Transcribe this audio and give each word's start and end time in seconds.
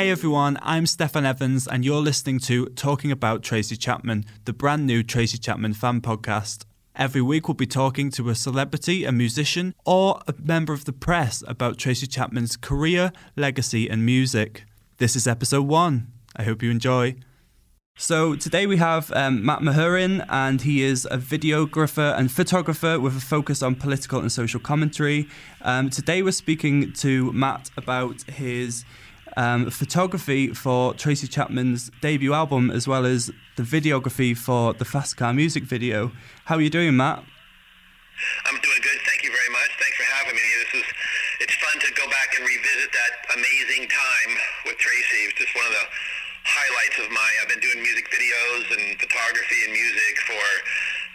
Hey 0.00 0.08
everyone, 0.08 0.56
I'm 0.62 0.86
Stefan 0.86 1.26
Evans, 1.26 1.68
and 1.68 1.84
you're 1.84 2.00
listening 2.00 2.38
to 2.38 2.64
Talking 2.68 3.12
About 3.12 3.42
Tracy 3.42 3.76
Chapman, 3.76 4.24
the 4.46 4.54
brand 4.54 4.86
new 4.86 5.02
Tracy 5.02 5.36
Chapman 5.36 5.74
fan 5.74 6.00
podcast. 6.00 6.64
Every 6.96 7.20
week, 7.20 7.46
we'll 7.46 7.54
be 7.54 7.66
talking 7.66 8.10
to 8.12 8.30
a 8.30 8.34
celebrity, 8.34 9.04
a 9.04 9.12
musician, 9.12 9.74
or 9.84 10.22
a 10.26 10.32
member 10.42 10.72
of 10.72 10.86
the 10.86 10.94
press 10.94 11.44
about 11.46 11.76
Tracy 11.76 12.06
Chapman's 12.06 12.56
career, 12.56 13.12
legacy, 13.36 13.90
and 13.90 14.06
music. 14.06 14.64
This 14.96 15.14
is 15.14 15.26
episode 15.26 15.66
one. 15.66 16.06
I 16.34 16.44
hope 16.44 16.62
you 16.62 16.70
enjoy. 16.70 17.16
So 17.98 18.34
today 18.34 18.66
we 18.66 18.78
have 18.78 19.12
um, 19.12 19.44
Matt 19.44 19.60
Mahurin, 19.60 20.24
and 20.30 20.62
he 20.62 20.82
is 20.82 21.06
a 21.10 21.18
videographer 21.18 22.18
and 22.18 22.32
photographer 22.32 22.98
with 22.98 23.18
a 23.18 23.20
focus 23.20 23.62
on 23.62 23.74
political 23.74 24.20
and 24.20 24.32
social 24.32 24.60
commentary. 24.60 25.28
Um, 25.60 25.90
today 25.90 26.22
we're 26.22 26.32
speaking 26.32 26.94
to 26.94 27.30
Matt 27.34 27.70
about 27.76 28.22
his 28.22 28.86
um, 29.36 29.70
photography 29.70 30.48
for 30.48 30.94
Tracy 30.94 31.26
Chapman's 31.26 31.90
debut 32.00 32.32
album, 32.32 32.70
as 32.70 32.88
well 32.88 33.04
as 33.04 33.30
the 33.56 33.62
videography 33.62 34.36
for 34.36 34.72
the 34.72 34.84
Fast 34.84 35.16
Car 35.16 35.32
music 35.32 35.64
video. 35.64 36.12
How 36.46 36.56
are 36.56 36.60
you 36.60 36.70
doing, 36.70 36.96
Matt? 36.96 37.24
I'm 38.46 38.60
doing 38.60 38.80
good. 38.82 39.00
Thank 39.06 39.24
you 39.24 39.32
very 39.32 39.50
much. 39.50 39.70
Thanks 39.80 39.96
for 39.96 40.04
having 40.04 40.34
me. 40.36 40.46
This 40.60 40.82
is 40.82 40.88
it's 41.40 41.56
fun 41.56 41.80
to 41.80 41.90
go 41.96 42.04
back 42.12 42.36
and 42.36 42.44
revisit 42.44 42.92
that 42.92 43.12
amazing 43.32 43.88
time 43.88 44.32
with 44.68 44.76
Tracy. 44.76 45.24
It's 45.24 45.40
just 45.40 45.56
one 45.56 45.64
of 45.64 45.72
the 45.72 45.86
highlights 46.44 46.98
of 47.00 47.08
my. 47.08 47.30
I've 47.40 47.48
been 47.48 47.64
doing 47.64 47.80
music 47.80 48.12
videos 48.12 48.66
and 48.76 49.00
photography 49.00 49.64
and 49.64 49.72
music 49.72 50.14
for, 50.28 50.44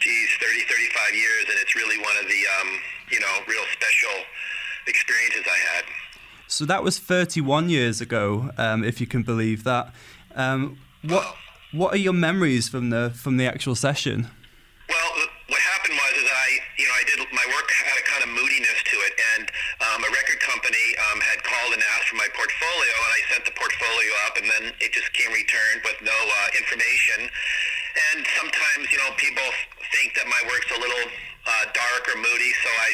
geez, 0.02 0.30
30, 0.42 0.66
35 0.66 1.14
years, 1.14 1.46
and 1.50 1.58
it's 1.62 1.78
really 1.78 2.02
one 2.02 2.18
of 2.18 2.26
the, 2.26 2.42
um, 2.58 2.70
you 3.14 3.20
know, 3.22 3.36
real 3.46 3.66
special 3.70 4.18
experiences 4.88 5.46
I 5.46 5.60
had. 5.78 5.86
So 6.48 6.66
that 6.66 6.84
was 6.84 7.00
31 7.00 7.70
years 7.70 8.02
ago, 8.02 8.52
um, 8.58 8.84
if 8.84 9.02
you 9.02 9.08
can 9.08 9.24
believe 9.24 9.64
that. 9.64 9.94
Um, 10.36 10.78
what 11.02 11.26
what 11.72 11.94
are 11.94 12.00
your 12.00 12.14
memories 12.14 12.70
from 12.70 12.90
the 12.90 13.12
from 13.16 13.38
the 13.38 13.48
actual 13.48 13.76
session? 13.76 14.30
Well, 14.88 15.12
what 15.50 15.62
happened 15.62 15.98
was 15.98 16.14
is 16.22 16.30
I 16.30 16.48
you 16.78 16.86
know 16.86 16.96
I 16.96 17.04
did 17.04 17.20
my 17.34 17.46
work 17.50 17.68
had 17.72 17.98
a 17.98 18.06
kind 18.06 18.24
of 18.24 18.30
moodiness 18.30 18.80
to 18.86 18.98
it, 19.10 19.14
and 19.36 19.46
um, 19.90 20.00
a 20.06 20.12
record 20.14 20.40
company 20.40 20.86
um, 21.10 21.20
had 21.22 21.42
called 21.44 21.74
and 21.74 21.82
asked 21.98 22.14
for 22.14 22.18
my 22.22 22.30
portfolio, 22.32 22.94
and 22.94 23.12
I 23.12 23.22
sent 23.34 23.44
the 23.46 23.56
portfolio 23.58 24.12
up, 24.30 24.38
and 24.38 24.46
then 24.46 24.64
it 24.80 24.94
just 24.94 25.10
came 25.14 25.34
returned 25.34 25.82
with 25.82 25.98
no 26.06 26.14
uh, 26.14 26.50
information. 26.62 27.26
And 28.14 28.22
sometimes 28.38 28.94
you 28.94 29.02
know 29.02 29.12
people 29.18 29.46
think 29.98 30.14
that 30.16 30.30
my 30.30 30.42
work's 30.46 30.70
a 30.70 30.80
little 30.80 31.06
uh, 31.10 31.66
dark 31.74 32.06
or 32.06 32.18
moody, 32.22 32.54
so 32.62 32.70
I 32.70 32.90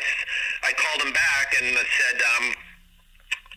I 0.68 0.72
called 0.74 1.04
them 1.04 1.12
back 1.12 1.52
and 1.60 1.76
said. 1.76 2.18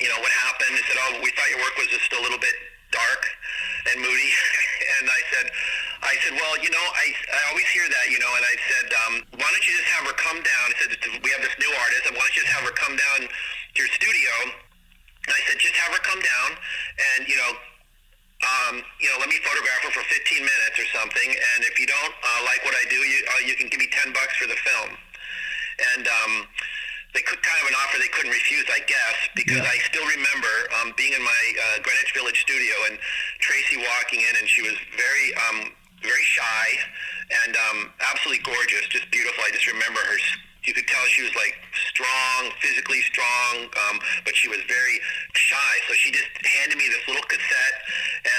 You 0.02 0.08
know, 0.10 0.18
what 0.18 0.32
happened. 0.32 0.74
They 0.74 0.84
said, 0.90 0.98
oh, 1.06 1.22
we 1.22 1.30
thought 1.38 1.50
your 1.54 1.62
work 1.62 1.76
was 1.78 1.86
just 1.86 2.10
a 2.12 2.20
little 2.20 2.40
bit 2.40 2.54
dark 2.90 3.22
and 3.90 4.02
moody. 4.02 4.30
and 4.98 5.06
I 5.10 5.20
said, 5.30 5.46
I 6.02 6.14
said, 6.20 6.34
well, 6.36 6.54
you 6.60 6.70
know, 6.70 6.86
I, 6.94 7.06
I 7.10 7.40
always 7.50 7.68
hear 7.72 7.86
that, 7.88 8.06
you 8.10 8.18
know, 8.20 8.32
and 8.36 8.44
I 8.44 8.56
said, 8.68 8.86
um, 9.06 9.14
why 9.40 9.48
don't 9.48 9.64
you 9.64 9.74
just 9.74 9.90
have 9.94 10.04
her 10.06 10.16
come 10.18 10.38
down? 10.42 10.66
I 10.70 10.74
said, 10.84 10.90
we 11.24 11.30
have 11.32 11.42
this 11.42 11.56
new 11.56 11.72
artist, 11.80 12.04
and 12.10 12.14
why 12.14 12.22
don't 12.26 12.34
you 12.36 12.42
just 12.44 12.54
have 12.54 12.64
her 12.68 12.76
come 12.76 12.94
down 12.94 13.18
to 13.26 13.78
your 13.80 13.90
studio? 13.94 14.32
And 15.24 15.32
I 15.32 15.40
said, 15.48 15.56
just 15.56 15.74
have 15.80 15.90
her 15.96 16.02
come 16.04 16.20
down 16.20 16.50
and, 17.16 17.20
you 17.24 17.40
know, 17.40 17.52
um, 18.44 18.74
you 19.00 19.08
know, 19.08 19.16
let 19.16 19.32
me 19.32 19.40
photograph 19.40 19.80
her 19.88 19.92
for 19.96 20.04
15 20.04 20.44
minutes 20.44 20.76
or 20.76 20.84
something, 20.92 21.28
and 21.32 21.64
if 21.64 21.80
you 21.80 21.88
don't 21.88 22.14
uh, 22.20 22.40
like 22.44 22.60
what 22.68 22.76
I 22.76 22.84
do, 22.92 23.00
you, 23.00 23.18
uh, 23.24 23.42
you 23.48 23.54
can 23.56 23.72
give 23.72 23.80
me 23.80 23.88
10 23.88 24.12
bucks 24.12 24.36
for 24.36 24.44
the 24.44 24.58
film. 24.60 24.90
And, 25.96 26.04
um, 26.04 26.32
they 27.14 27.22
could 27.22 27.40
kind 27.46 27.58
of 27.62 27.70
an 27.70 27.78
offer 27.78 27.96
they 28.02 28.10
couldn't 28.10 28.34
refuse, 28.34 28.66
I 28.68 28.82
guess, 28.90 29.16
because 29.38 29.62
yeah. 29.62 29.70
I 29.70 29.78
still 29.86 30.04
remember 30.04 30.54
um, 30.82 30.92
being 30.98 31.14
in 31.14 31.22
my 31.22 31.42
uh, 31.70 31.78
Greenwich 31.80 32.12
Village 32.12 32.42
studio 32.42 32.74
and 32.90 32.98
Tracy 33.38 33.78
walking 33.78 34.20
in, 34.20 34.34
and 34.34 34.50
she 34.50 34.62
was 34.66 34.74
very, 34.98 35.30
um, 35.46 35.70
very 36.02 36.26
shy 36.26 36.66
and 37.46 37.56
um, 37.70 37.78
absolutely 38.10 38.42
gorgeous, 38.42 38.84
just 38.90 39.08
beautiful. 39.14 39.42
I 39.46 39.54
just 39.54 39.70
remember 39.70 40.02
her 40.02 40.18
you 40.64 40.72
could 40.72 40.88
tell 40.88 41.04
she 41.12 41.22
was 41.22 41.34
like 41.36 41.54
strong, 41.92 42.50
physically 42.60 43.00
strong, 43.08 43.68
um, 43.88 44.00
but 44.24 44.34
she 44.36 44.48
was 44.48 44.60
very 44.64 44.96
shy. 45.36 45.72
So 45.88 45.94
she 45.94 46.10
just 46.10 46.28
handed 46.40 46.80
me 46.80 46.88
this 46.88 47.04
little 47.06 47.24
cassette, 47.28 47.76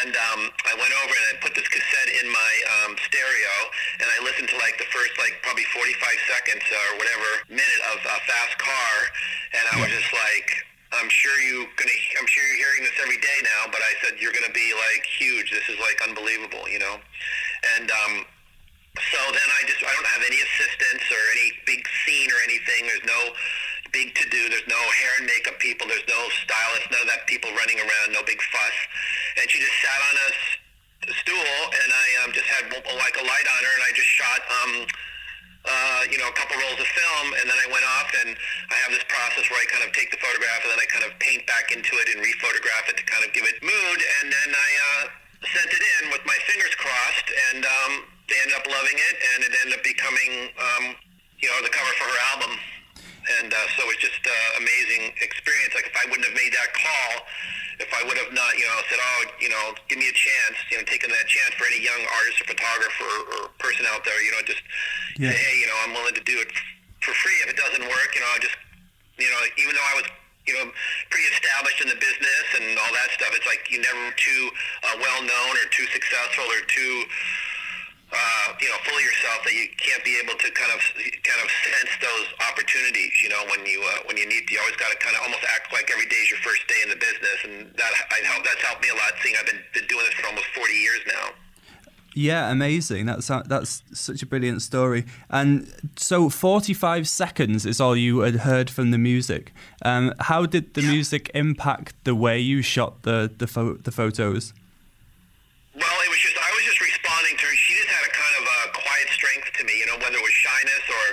and 0.01 0.13
um, 0.33 0.41
I 0.65 0.73
went 0.73 0.93
over 1.05 1.13
and 1.13 1.25
I 1.31 1.33
put 1.41 1.53
this 1.53 1.67
cassette 1.69 2.09
in 2.21 2.27
my 2.29 2.53
um, 2.81 2.97
stereo, 3.05 3.55
and 4.01 4.07
I 4.09 4.17
listened 4.25 4.49
to 4.49 4.57
like 4.57 4.77
the 4.81 4.89
first 4.89 5.13
like 5.21 5.37
probably 5.45 5.65
45 5.69 5.93
seconds 6.29 6.65
or 6.65 6.87
whatever 6.97 7.29
minute 7.49 7.81
of 7.93 8.01
a 8.01 8.17
fast 8.25 8.57
car, 8.57 8.93
and 9.53 9.63
I 9.73 9.75
was 9.81 9.91
just 9.93 10.11
like. 10.13 10.49
I'm 10.93 11.09
sure 11.09 11.35
you 11.41 11.67
gonna. 11.75 11.97
I'm 12.21 12.27
sure 12.29 12.45
you're 12.45 12.61
hearing 12.61 12.87
this 12.87 12.95
every 13.03 13.17
day 13.17 13.39
now, 13.43 13.67
but 13.67 13.81
I 13.83 13.91
said 13.99 14.15
you're 14.21 14.31
gonna 14.31 14.53
be 14.53 14.71
like 14.71 15.03
huge. 15.03 15.51
This 15.51 15.67
is 15.67 15.75
like 15.81 15.99
unbelievable, 16.07 16.69
you 16.69 16.79
know. 16.79 16.95
And 17.75 17.91
um, 17.91 18.23
so 18.95 19.19
then 19.31 19.49
I 19.59 19.61
just 19.67 19.83
I 19.83 19.91
don't 19.91 20.11
have 20.15 20.23
any 20.23 20.39
assistants 20.39 21.05
or 21.11 21.21
any 21.35 21.47
big 21.67 21.83
scene 22.05 22.31
or 22.31 22.39
anything. 22.47 22.87
There's 22.87 23.07
no 23.07 23.35
big 23.91 24.15
to 24.15 24.25
do. 24.27 24.47
There's 24.51 24.67
no 24.67 24.79
hair 24.79 25.13
and 25.19 25.25
makeup 25.27 25.59
people. 25.59 25.87
There's 25.87 26.07
no 26.07 26.21
stylist. 26.43 26.91
None 26.91 27.03
of 27.03 27.09
that 27.11 27.27
people 27.27 27.51
running 27.55 27.79
around. 27.79 28.15
No 28.15 28.23
big 28.23 28.39
fuss. 28.39 28.77
And 29.39 29.47
she 29.51 29.59
just 29.59 29.75
sat 29.83 29.99
on 29.99 30.15
a 30.15 30.29
stool, 31.23 31.55
and 31.69 31.89
I 31.91 32.07
um, 32.23 32.29
just 32.31 32.47
had 32.47 32.71
like 32.71 33.15
a 33.19 33.25
light 33.25 33.47
on 33.47 33.61
her, 33.61 33.73
and 33.75 33.83
I 33.83 33.91
just 33.93 34.09
shot. 34.09 34.41
Um, 34.47 34.71
uh, 35.65 36.05
you 36.13 36.21
know, 36.21 36.29
a 36.29 36.35
couple 36.37 36.53
rolls 36.61 36.77
of 36.77 36.85
film, 36.85 37.27
and 37.41 37.49
then 37.49 37.57
I 37.57 37.65
went 37.73 37.81
off, 37.97 38.09
and 38.21 38.37
I 38.69 38.77
have 38.85 38.93
this 38.93 39.01
process 39.09 39.49
where 39.49 39.57
I 39.57 39.65
kind 39.65 39.81
of 39.81 39.89
take 39.97 40.13
the 40.13 40.21
photograph, 40.21 40.61
and 40.61 40.69
then 40.69 40.77
I 40.77 40.85
kind 40.85 41.05
of 41.09 41.17
paint 41.17 41.41
back 41.49 41.73
into 41.73 41.89
it 41.97 42.05
and 42.13 42.21
rephotograph 42.21 42.85
it 42.93 43.01
to 43.01 43.05
kind 43.09 43.25
of 43.25 43.33
give 43.33 43.49
it 43.49 43.57
mood, 43.65 43.99
and 44.21 44.29
then 44.29 44.49
I 44.53 44.69
uh, 44.77 45.03
sent 45.41 45.73
it 45.73 45.81
in 45.81 46.13
with 46.13 46.21
my 46.29 46.37
fingers 46.45 46.69
crossed, 46.77 47.29
and 47.49 47.65
um, 47.65 47.93
they 48.27 48.37
ended 48.41 48.57
up 48.57 48.65
loving 48.65 48.97
it, 48.97 49.15
and 49.33 49.37
it 49.45 49.51
ended 49.61 49.73
up 49.77 49.83
becoming, 49.85 50.49
um, 50.57 50.83
you 51.39 51.47
know, 51.49 51.59
the 51.61 51.69
cover 51.69 51.93
for 51.97 52.07
her 52.09 52.21
album. 52.33 52.53
And 53.41 53.49
uh, 53.49 53.57
so 53.73 53.81
it's 53.89 54.01
just 54.05 54.21
an 54.21 54.29
uh, 54.29 54.61
amazing 54.61 55.13
experience. 55.21 55.73
Like 55.73 55.89
if 55.89 55.97
I 55.97 56.05
wouldn't 56.05 56.29
have 56.29 56.37
made 56.37 56.53
that 56.53 56.69
call, 56.77 57.25
if 57.81 57.89
I 57.89 58.05
would 58.05 58.17
have 58.21 58.29
not, 58.31 58.53
you 58.53 58.65
know, 58.69 58.77
said, 58.85 59.01
oh, 59.01 59.21
you 59.41 59.49
know, 59.49 59.73
give 59.89 59.97
me 59.97 60.05
a 60.05 60.15
chance, 60.15 60.57
you 60.69 60.77
know, 60.77 60.85
taking 60.85 61.09
that 61.09 61.25
chance 61.25 61.57
for 61.57 61.65
any 61.65 61.81
young 61.81 61.97
artist 62.21 62.45
or 62.45 62.53
photographer 62.53 63.13
or 63.33 63.39
person 63.57 63.89
out 63.89 64.05
there, 64.05 64.15
you 64.21 64.29
know, 64.29 64.45
just 64.45 64.61
yeah. 65.17 65.33
say, 65.33 65.37
hey, 65.37 65.55
you 65.57 65.67
know, 65.67 65.77
I'm 65.83 65.93
willing 65.97 66.13
to 66.13 66.25
do 66.25 66.37
it 66.37 66.53
for 67.01 67.17
free. 67.17 67.35
If 67.43 67.49
it 67.49 67.57
doesn't 67.57 67.83
work, 67.83 68.09
you 68.13 68.21
know, 68.21 68.29
I 68.29 68.39
just, 68.39 68.57
you 69.17 69.29
know, 69.29 69.41
even 69.57 69.73
though 69.73 69.89
I 69.89 69.95
was 70.01 70.07
you 70.45 70.53
know, 70.53 70.69
pretty 71.09 71.25
established 71.33 71.81
in 71.81 71.89
the 71.89 71.97
business 71.97 72.45
and 72.53 72.77
all 72.77 72.93
that 72.93 73.09
stuff. 73.17 73.33
It's 73.33 73.49
like 73.49 73.65
you 73.73 73.81
never 73.81 74.13
too 74.13 74.43
uh, 74.85 74.95
well 75.01 75.21
known 75.25 75.53
or 75.57 75.65
too 75.73 75.89
successful 75.89 76.45
or 76.45 76.61
too 76.69 76.95
uh, 78.15 78.55
you 78.63 78.69
know, 78.71 78.79
full 78.87 78.95
of 78.95 79.03
yourself 79.03 79.43
that 79.43 79.53
you 79.53 79.67
can't 79.75 80.03
be 80.07 80.15
able 80.23 80.39
to 80.39 80.47
kind 80.55 80.71
of 80.71 80.79
kind 81.27 81.41
of 81.43 81.49
sense 81.51 81.91
those 81.99 82.27
opportunities. 82.47 83.11
You 83.21 83.29
know, 83.29 83.43
when 83.51 83.67
you 83.67 83.83
uh, 83.83 84.07
when 84.07 84.15
you 84.15 84.25
need, 84.25 84.47
you 84.47 84.59
always 84.63 84.79
got 84.79 84.89
to 84.95 84.97
kind 85.03 85.15
of 85.19 85.27
almost 85.27 85.43
act 85.51 85.75
like 85.75 85.91
every 85.91 86.07
day 86.07 86.23
is 86.23 86.31
your 86.31 86.39
first 86.39 86.63
day 86.71 86.79
in 86.83 86.89
the 86.89 86.99
business, 86.99 87.39
and 87.43 87.53
that 87.75 87.91
I 88.15 88.23
help 88.23 88.47
that's 88.47 88.63
helped 88.63 88.81
me 88.81 88.89
a 88.89 88.97
lot. 88.97 89.11
Seeing 89.19 89.35
I've 89.35 89.45
been, 89.45 89.59
been 89.75 89.87
doing 89.91 90.05
this 90.07 90.15
for 90.15 90.25
almost 90.31 90.47
forty 90.55 90.79
years 90.79 91.03
now. 91.07 91.35
Yeah, 92.15 92.49
amazing. 92.49 93.07
That's 93.07 93.27
that's 93.27 93.83
such 93.91 94.23
a 94.23 94.25
brilliant 94.25 94.61
story. 94.61 95.03
And 95.29 95.67
so, 95.97 96.29
forty-five 96.29 97.09
seconds 97.09 97.65
is 97.65 97.81
all 97.81 97.97
you 97.97 98.19
had 98.19 98.47
heard 98.47 98.69
from 98.69 98.91
the 98.91 98.97
music. 98.97 99.51
Um, 99.83 100.13
how 100.31 100.45
did 100.45 100.75
the 100.75 100.81
yeah. 100.81 100.91
music 100.91 101.29
impact 101.35 101.93
the 102.05 102.15
way 102.15 102.39
you 102.39 102.61
shot 102.61 103.03
the 103.03 103.29
the, 103.35 103.47
fo- 103.47 103.75
the 103.75 103.91
photos? 103.91 104.53
Well, 105.75 105.99
it 106.07 106.09
was 106.09 106.19
just 106.23 106.37
I 106.39 106.47
was 106.55 106.63
just 106.63 106.79
responding 106.79 107.35
to 107.35 107.45
her. 107.51 107.55
She 107.59 107.73
just 107.83 107.91
had 107.91 108.07
a 108.07 108.11
kind 108.15 108.35
of 108.39 108.43
a 108.47 108.59
quiet 108.79 109.09
strength 109.11 109.51
to 109.59 109.63
me, 109.67 109.75
you 109.79 109.85
know, 109.87 109.99
whether 109.99 110.15
it 110.15 110.23
was 110.23 110.31
shyness 110.31 110.83
or 110.87 111.05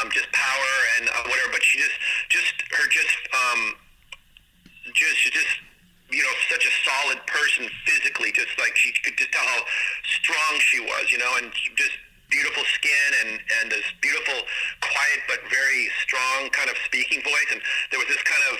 um, 0.00 0.08
just 0.16 0.32
power 0.32 0.72
and 0.96 1.12
uh, 1.12 1.28
whatever. 1.28 1.52
But 1.52 1.62
she 1.62 1.76
just, 1.76 1.92
her, 2.78 2.88
just, 2.88 3.18
um, 3.34 3.74
just, 4.94 5.32
just 5.32 5.52
you 6.10 6.22
know, 6.24 6.34
such 6.48 6.64
a 6.64 6.72
solid 6.88 7.20
person 7.26 7.68
physically. 7.84 8.32
Just 8.32 8.52
like 8.58 8.74
she 8.76 8.92
could 9.04 9.16
just 9.16 9.32
tell 9.32 9.44
how 9.44 9.62
strong 10.04 10.52
she 10.60 10.80
was, 10.80 11.12
you 11.12 11.18
know, 11.18 11.32
and 11.36 11.52
just 11.76 11.92
beautiful 12.30 12.64
skin 12.64 13.10
and 13.24 13.40
and 13.60 13.72
this 13.72 13.84
beautiful, 14.00 14.36
quiet 14.80 15.20
but 15.28 15.40
very 15.52 15.88
strong 16.04 16.48
kind 16.50 16.68
of 16.68 16.76
speaking 16.84 17.20
voice. 17.20 17.50
And 17.52 17.60
there 17.92 18.00
was 18.00 18.08
this 18.08 18.22
kind 18.24 18.44
of 18.52 18.56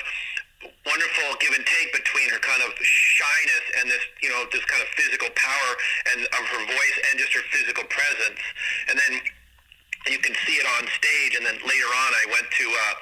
wonderful 0.85 1.38
give 1.41 1.55
and 1.56 1.65
take 1.65 1.93
between 1.93 2.29
her 2.29 2.41
kind 2.43 2.61
of 2.61 2.75
shyness 2.82 3.65
and 3.81 3.88
this, 3.88 4.05
you 4.20 4.29
know, 4.29 4.44
this 4.53 4.65
kind 4.69 4.82
of 4.82 4.88
physical 4.93 5.29
power 5.32 5.70
and 6.12 6.29
of 6.29 6.44
her 6.53 6.62
voice 6.69 6.97
and 7.09 7.17
just 7.17 7.32
her 7.32 7.44
physical 7.49 7.85
presence. 7.88 8.43
And 8.93 8.99
then 8.99 9.12
you 10.12 10.19
can 10.20 10.37
see 10.44 10.61
it 10.61 10.67
on 10.76 10.85
stage. 11.00 11.32
And 11.37 11.47
then 11.47 11.56
later 11.65 11.91
on, 11.97 12.11
I 12.12 12.25
went 12.29 12.49
to. 12.53 12.67
Uh, 12.69 12.94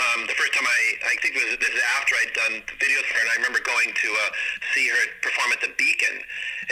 um, 0.00 0.26
the 0.26 0.36
first 0.36 0.52
time 0.56 0.64
I, 0.64 0.80
I 1.12 1.14
think 1.20 1.36
it 1.36 1.42
was, 1.44 1.56
this 1.60 1.72
is 1.72 1.82
after 2.00 2.16
I'd 2.16 2.32
done 2.32 2.54
videos 2.80 3.04
for 3.06 3.20
her, 3.20 3.22
and 3.24 3.30
I 3.32 3.36
remember 3.40 3.60
going 3.60 3.92
to 3.92 4.08
uh, 4.08 4.30
see 4.72 4.88
her 4.88 5.02
perform 5.20 5.52
at 5.52 5.60
the 5.60 5.72
Beacon, 5.76 6.16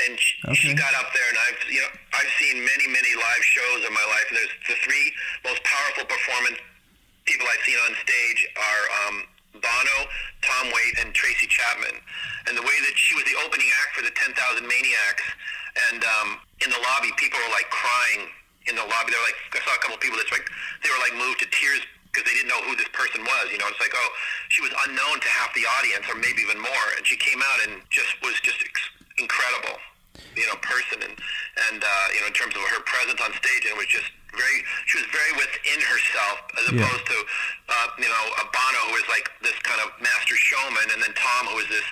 and 0.06 0.16
she, 0.16 0.34
okay. 0.48 0.54
she 0.56 0.68
got 0.72 0.92
up 0.96 1.12
there, 1.12 1.28
and 1.28 1.38
I've, 1.48 1.60
you 1.68 1.80
know, 1.84 1.92
I've 2.16 2.32
seen 2.40 2.64
many, 2.64 2.86
many 2.88 3.12
live 3.14 3.44
shows 3.44 3.84
in 3.84 3.92
my 3.92 4.06
life, 4.08 4.26
and 4.32 4.36
there's 4.40 4.56
the 4.72 4.78
three 4.80 5.12
most 5.44 5.60
powerful 5.64 6.08
performance 6.08 6.58
people 7.28 7.44
I've 7.44 7.64
seen 7.68 7.76
on 7.84 7.92
stage 8.00 8.40
are 8.56 8.84
um, 9.04 9.16
Bono, 9.60 9.98
Tom 10.40 10.72
Waits, 10.72 11.04
and 11.04 11.12
Tracy 11.12 11.44
Chapman. 11.46 12.00
And 12.48 12.56
the 12.56 12.64
way 12.64 12.76
that 12.88 12.96
she 12.96 13.12
was 13.12 13.28
the 13.28 13.36
opening 13.44 13.68
act 13.84 14.00
for 14.00 14.02
the 14.02 14.14
10,000 14.16 14.32
Maniacs, 14.64 15.26
and 15.92 16.00
um, 16.02 16.40
in 16.64 16.72
the 16.72 16.80
lobby, 16.80 17.12
people 17.20 17.36
were 17.44 17.52
like 17.52 17.68
crying 17.68 18.32
in 18.64 18.74
the 18.74 18.86
lobby. 18.88 19.12
They 19.12 19.20
were 19.20 19.28
like, 19.28 19.40
I 19.52 19.60
saw 19.60 19.76
a 19.76 19.80
couple 19.84 20.00
of 20.00 20.02
people 20.02 20.16
that's 20.16 20.32
like, 20.32 20.48
they 20.80 20.88
were 20.88 21.02
like 21.04 21.14
moved 21.20 21.44
to 21.44 21.48
tears 21.52 21.84
because 22.12 22.24
they 22.28 22.34
didn't 22.36 22.48
know 22.48 22.60
who 22.64 22.74
this 22.76 22.88
person 22.96 23.20
was. 23.24 23.44
You 23.52 23.58
know, 23.58 23.68
it's 23.68 23.80
like, 23.80 23.92
oh, 23.94 24.10
she 24.48 24.60
was 24.64 24.72
unknown 24.88 25.20
to 25.20 25.28
half 25.28 25.52
the 25.54 25.64
audience, 25.80 26.04
or 26.08 26.16
maybe 26.16 26.40
even 26.42 26.58
more, 26.60 26.86
and 26.96 27.04
she 27.06 27.16
came 27.16 27.40
out 27.40 27.58
and 27.68 27.82
just 27.92 28.10
was 28.24 28.36
just 28.40 28.58
ex- 28.64 28.90
incredible, 29.20 29.76
you 30.36 30.46
know, 30.48 30.56
person, 30.64 31.02
and 31.04 31.14
and 31.70 31.80
uh, 31.84 32.06
you 32.14 32.20
know, 32.24 32.28
in 32.28 32.36
terms 32.36 32.54
of 32.56 32.62
her 32.72 32.82
presence 32.86 33.20
on 33.20 33.30
stage, 33.36 33.62
and 33.68 33.76
it 33.76 33.80
was 33.80 33.88
just 33.90 34.08
very, 34.36 34.60
she 34.86 35.00
was 35.00 35.08
very 35.08 35.32
within 35.40 35.80
herself, 35.80 36.36
as 36.60 36.64
Yeah. 36.68 36.84
opposed 36.84 37.06
to, 37.08 37.18
uh, 37.72 37.88
you 37.98 38.08
know, 38.12 38.24
a 38.38 38.44
Bono 38.52 38.80
who 38.92 38.96
is 39.00 39.08
like 39.08 39.24
this 39.40 39.56
kind 39.64 39.80
of 39.80 39.88
master 40.04 40.36
showman, 40.36 40.84
and 40.92 41.00
then 41.02 41.12
Tom 41.16 41.48
who 41.48 41.58
is 41.64 41.68
this 41.72 41.86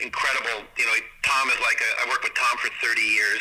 incredible, 0.00 0.64
you 0.80 0.86
know, 0.88 0.96
Tom 1.22 1.48
is 1.52 1.60
like 1.60 1.78
a, 1.80 1.90
I 2.02 2.08
worked 2.08 2.24
with 2.24 2.34
Tom 2.34 2.56
for 2.58 2.68
30 2.80 3.00
years. 3.00 3.40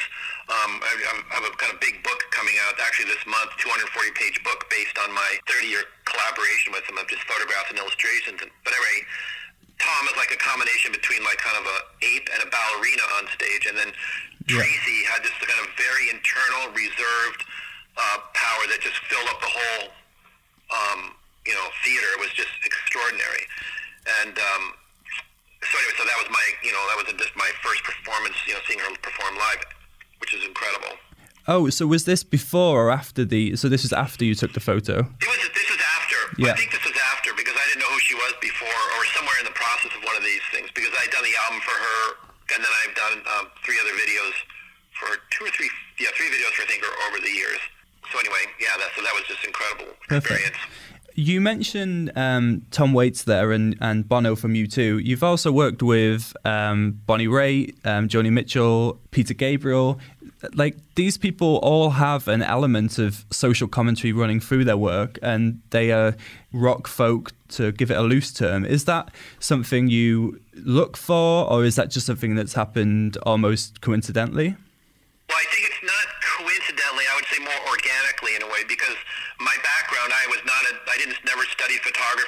Um, 0.51 0.83
I, 0.83 0.91
I 1.31 1.39
have 1.39 1.47
a 1.47 1.53
kind 1.55 1.71
of 1.71 1.79
big 1.79 2.03
book 2.03 2.19
coming 2.35 2.53
out 2.67 2.75
actually 2.83 3.07
this 3.07 3.23
month, 3.23 3.55
240 3.63 3.87
page 4.19 4.35
book 4.43 4.67
based 4.67 4.99
on 4.99 5.07
my 5.15 5.39
30 5.47 5.67
year 5.71 5.83
collaboration 6.03 6.75
with 6.75 6.83
him 6.83 6.99
of 6.99 7.07
just 7.07 7.23
photographs 7.23 7.71
and 7.71 7.79
illustrations. 7.79 8.43
And, 8.43 8.51
but 8.67 8.75
anyway, 8.75 9.07
Tom 9.79 10.01
is 10.11 10.15
like 10.19 10.29
a 10.35 10.39
combination 10.43 10.91
between 10.91 11.23
like 11.23 11.39
kind 11.39 11.55
of 11.55 11.65
a 11.65 11.77
ape 12.03 12.27
and 12.35 12.43
a 12.43 12.49
ballerina 12.51 13.05
on 13.17 13.31
stage, 13.31 13.63
and 13.65 13.75
then 13.79 13.89
Yeah. 14.51 14.59
Tracy 14.59 14.97
had 15.07 15.23
this 15.23 15.33
kind 15.39 15.61
of 15.63 15.71
very 15.79 16.11
internal, 16.11 16.67
reserved 16.75 17.41
uh, 17.95 18.17
power 18.35 18.63
that 18.67 18.79
just 18.83 18.99
filled 19.07 19.29
up 19.31 19.39
the 19.39 19.51
whole, 19.51 19.85
um, 20.75 21.15
you 21.47 21.55
know, 21.55 21.67
theater. 21.85 22.07
It 22.17 22.21
was 22.27 22.33
just 22.35 22.51
extraordinary, 22.65 23.47
and 24.21 24.35
um, 24.35 24.63
so 25.63 25.73
anyway, 25.79 25.95
so 25.95 26.03
that 26.05 26.17
was 26.19 26.29
my, 26.33 26.45
you 26.65 26.73
know, 26.73 26.83
that 26.91 26.97
was 26.99 27.07
just 27.15 27.35
my 27.37 27.49
first 27.63 27.81
performance, 27.87 28.35
you 28.45 28.53
know, 28.53 28.61
seeing 28.67 28.79
her 28.81 28.89
perform 29.01 29.37
live, 29.37 29.61
which 30.21 30.33
is 30.33 30.45
incredible. 30.45 30.95
Oh, 31.47 31.69
so 31.73 31.87
was 31.89 32.05
this 32.05 32.23
before 32.23 32.87
or 32.87 32.91
after 32.91 33.25
the? 33.25 33.57
So 33.57 33.67
this 33.67 33.81
was 33.81 33.91
after 33.91 34.23
you 34.23 34.35
took 34.35 34.53
the 34.53 34.61
photo. 34.61 35.09
It 35.19 35.27
was. 35.27 35.41
This 35.57 35.67
was 35.73 35.81
after. 35.97 36.19
Yeah. 36.37 36.53
I 36.53 36.55
think 36.55 36.71
this 36.71 36.85
was 36.85 36.95
after 37.11 37.33
because 37.33 37.57
I 37.57 37.65
didn't 37.73 37.81
know 37.81 37.91
who 37.91 37.99
she 37.99 38.15
was 38.15 38.33
before, 38.39 38.69
or 38.69 39.01
somewhere 39.17 39.35
in 39.41 39.45
the 39.49 39.57
process 39.57 39.91
of 39.97 40.05
one 40.05 40.15
of 40.15 40.23
these 40.23 40.45
things. 40.53 40.69
Because 40.71 40.93
I'd 41.01 41.09
done 41.11 41.25
the 41.25 41.35
album 41.49 41.59
for 41.65 41.73
her, 41.75 42.01
and 42.55 42.59
then 42.61 42.73
I've 42.85 42.95
done 42.95 43.15
um, 43.35 43.45
three 43.65 43.75
other 43.81 43.91
videos 43.97 44.37
for 44.95 45.17
two 45.33 45.49
or 45.49 45.51
three, 45.57 45.69
yeah, 45.97 46.13
three 46.13 46.29
videos 46.29 46.53
for 46.53 46.63
I 46.63 46.69
think 46.69 46.85
over 47.09 47.17
the 47.19 47.33
years. 47.33 47.59
So 48.13 48.19
anyway, 48.21 48.45
yeah, 48.61 48.77
that 48.77 48.93
so 48.95 49.01
that 49.01 49.13
was 49.17 49.25
just 49.25 49.41
incredible 49.43 49.89
Perfect. 50.07 50.29
experience. 50.29 50.61
You 51.21 51.39
mentioned 51.39 52.11
um, 52.15 52.65
Tom 52.71 52.93
Waits 52.93 53.25
there 53.25 53.51
and, 53.51 53.77
and 53.79 54.09
Bono 54.09 54.35
from 54.35 54.55
U2. 54.55 55.05
You've 55.05 55.21
also 55.21 55.51
worked 55.51 55.83
with 55.83 56.35
um, 56.45 56.99
Bonnie 57.05 57.27
Raitt, 57.27 57.75
um, 57.85 58.07
Joni 58.07 58.31
Mitchell, 58.31 58.99
Peter 59.11 59.35
Gabriel. 59.35 59.99
Like 60.55 60.77
these 60.95 61.19
people 61.19 61.57
all 61.57 61.91
have 61.91 62.27
an 62.27 62.41
element 62.41 62.97
of 62.97 63.23
social 63.29 63.67
commentary 63.67 64.11
running 64.13 64.39
through 64.39 64.65
their 64.65 64.77
work, 64.77 65.19
and 65.21 65.61
they 65.69 65.91
are 65.91 66.15
rock 66.51 66.87
folk, 66.87 67.33
to 67.49 67.71
give 67.71 67.91
it 67.91 67.97
a 67.97 68.01
loose 68.01 68.33
term. 68.33 68.65
Is 68.65 68.85
that 68.85 69.11
something 69.39 69.89
you 69.89 70.41
look 70.55 70.97
for, 70.97 71.47
or 71.47 71.63
is 71.63 71.75
that 71.75 71.91
just 71.91 72.07
something 72.07 72.33
that's 72.33 72.55
happened 72.55 73.17
almost 73.27 73.81
coincidentally? 73.81 74.55
Well, 75.29 75.37
I 75.37 75.45
think 75.53 75.67
it's 75.69 75.83
not 75.83 76.07
coincidentally. 76.39 77.05
I 77.05 77.13
would 77.13 77.25
say 77.25 77.37
more 77.43 77.61
organically 77.69 78.33
in 78.35 78.41
a 78.41 78.47
way 78.47 78.63
because 78.67 78.97
my 79.41 79.57
background, 79.65 80.13
I 80.13 80.25
was 80.29 80.41
not 80.45 80.61
a, 80.69 80.73
I 80.89 80.97
didn't 80.97 81.17
never 81.25 81.43
study 81.49 81.77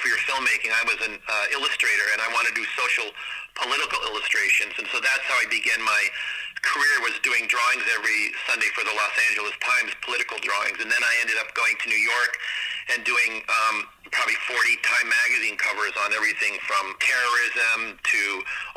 photography 0.04 0.10
or 0.12 0.20
filmmaking. 0.28 0.70
I 0.72 0.84
was 0.84 0.98
an 1.08 1.16
uh, 1.16 1.56
illustrator, 1.56 2.06
and 2.12 2.20
I 2.20 2.28
wanted 2.32 2.52
to 2.54 2.60
do 2.60 2.66
social, 2.76 3.08
political 3.56 3.98
illustrations, 4.12 4.76
and 4.78 4.86
so 4.92 5.00
that's 5.00 5.24
how 5.24 5.36
I 5.40 5.48
began 5.48 5.80
my 5.80 6.02
career. 6.62 7.00
Was 7.04 7.16
doing 7.24 7.48
drawings 7.48 7.84
every 7.92 8.32
Sunday 8.48 8.68
for 8.76 8.84
the 8.84 8.92
Los 8.92 9.14
Angeles 9.32 9.56
Times, 9.60 9.92
political 10.04 10.36
drawings, 10.44 10.80
and 10.80 10.88
then 10.92 11.00
I 11.00 11.12
ended 11.24 11.36
up 11.40 11.52
going 11.56 11.74
to 11.84 11.86
New 11.88 12.00
York 12.00 12.36
and 12.92 13.00
doing 13.04 13.40
um, 13.48 13.88
probably 14.12 14.36
40 14.44 14.76
Time 14.84 15.08
magazine 15.08 15.56
covers 15.56 15.96
on 16.04 16.12
everything 16.12 16.60
from 16.68 16.92
terrorism 17.00 17.96
to 17.96 18.22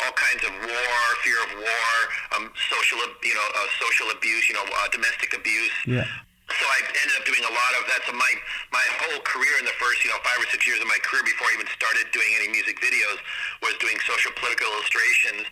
all 0.04 0.14
kinds 0.16 0.48
of 0.48 0.54
war, 0.64 0.96
fear 1.28 1.40
of 1.44 1.52
war, 1.60 1.92
um, 2.40 2.46
social, 2.72 3.00
you 3.24 3.36
know, 3.36 3.48
uh, 3.52 3.68
social 3.84 4.08
abuse, 4.16 4.48
you 4.48 4.56
know, 4.56 4.64
uh, 4.64 4.88
domestic 4.96 5.36
abuse. 5.36 5.76
Yeah. 5.84 6.08
So 6.48 6.64
I 6.64 6.80
ended 6.80 7.16
up 7.20 7.28
doing 7.28 7.44
a 7.44 7.52
lot 7.52 7.74
of 7.76 7.84
that. 7.92 8.08
So 8.08 8.16
my 8.16 8.32
my 8.78 8.86
whole 9.02 9.22
career 9.26 9.58
in 9.58 9.66
the 9.66 9.74
first, 9.82 10.06
you 10.06 10.14
know, 10.14 10.22
five 10.22 10.38
or 10.38 10.46
six 10.54 10.62
years 10.70 10.78
of 10.78 10.86
my 10.86 11.02
career 11.02 11.26
before 11.26 11.50
I 11.50 11.58
even 11.58 11.66
started 11.74 12.06
doing 12.14 12.30
any 12.38 12.54
music 12.54 12.78
videos 12.78 13.18
was 13.66 13.74
doing 13.82 13.98
social 14.06 14.30
political 14.38 14.70
illustrations. 14.70 15.50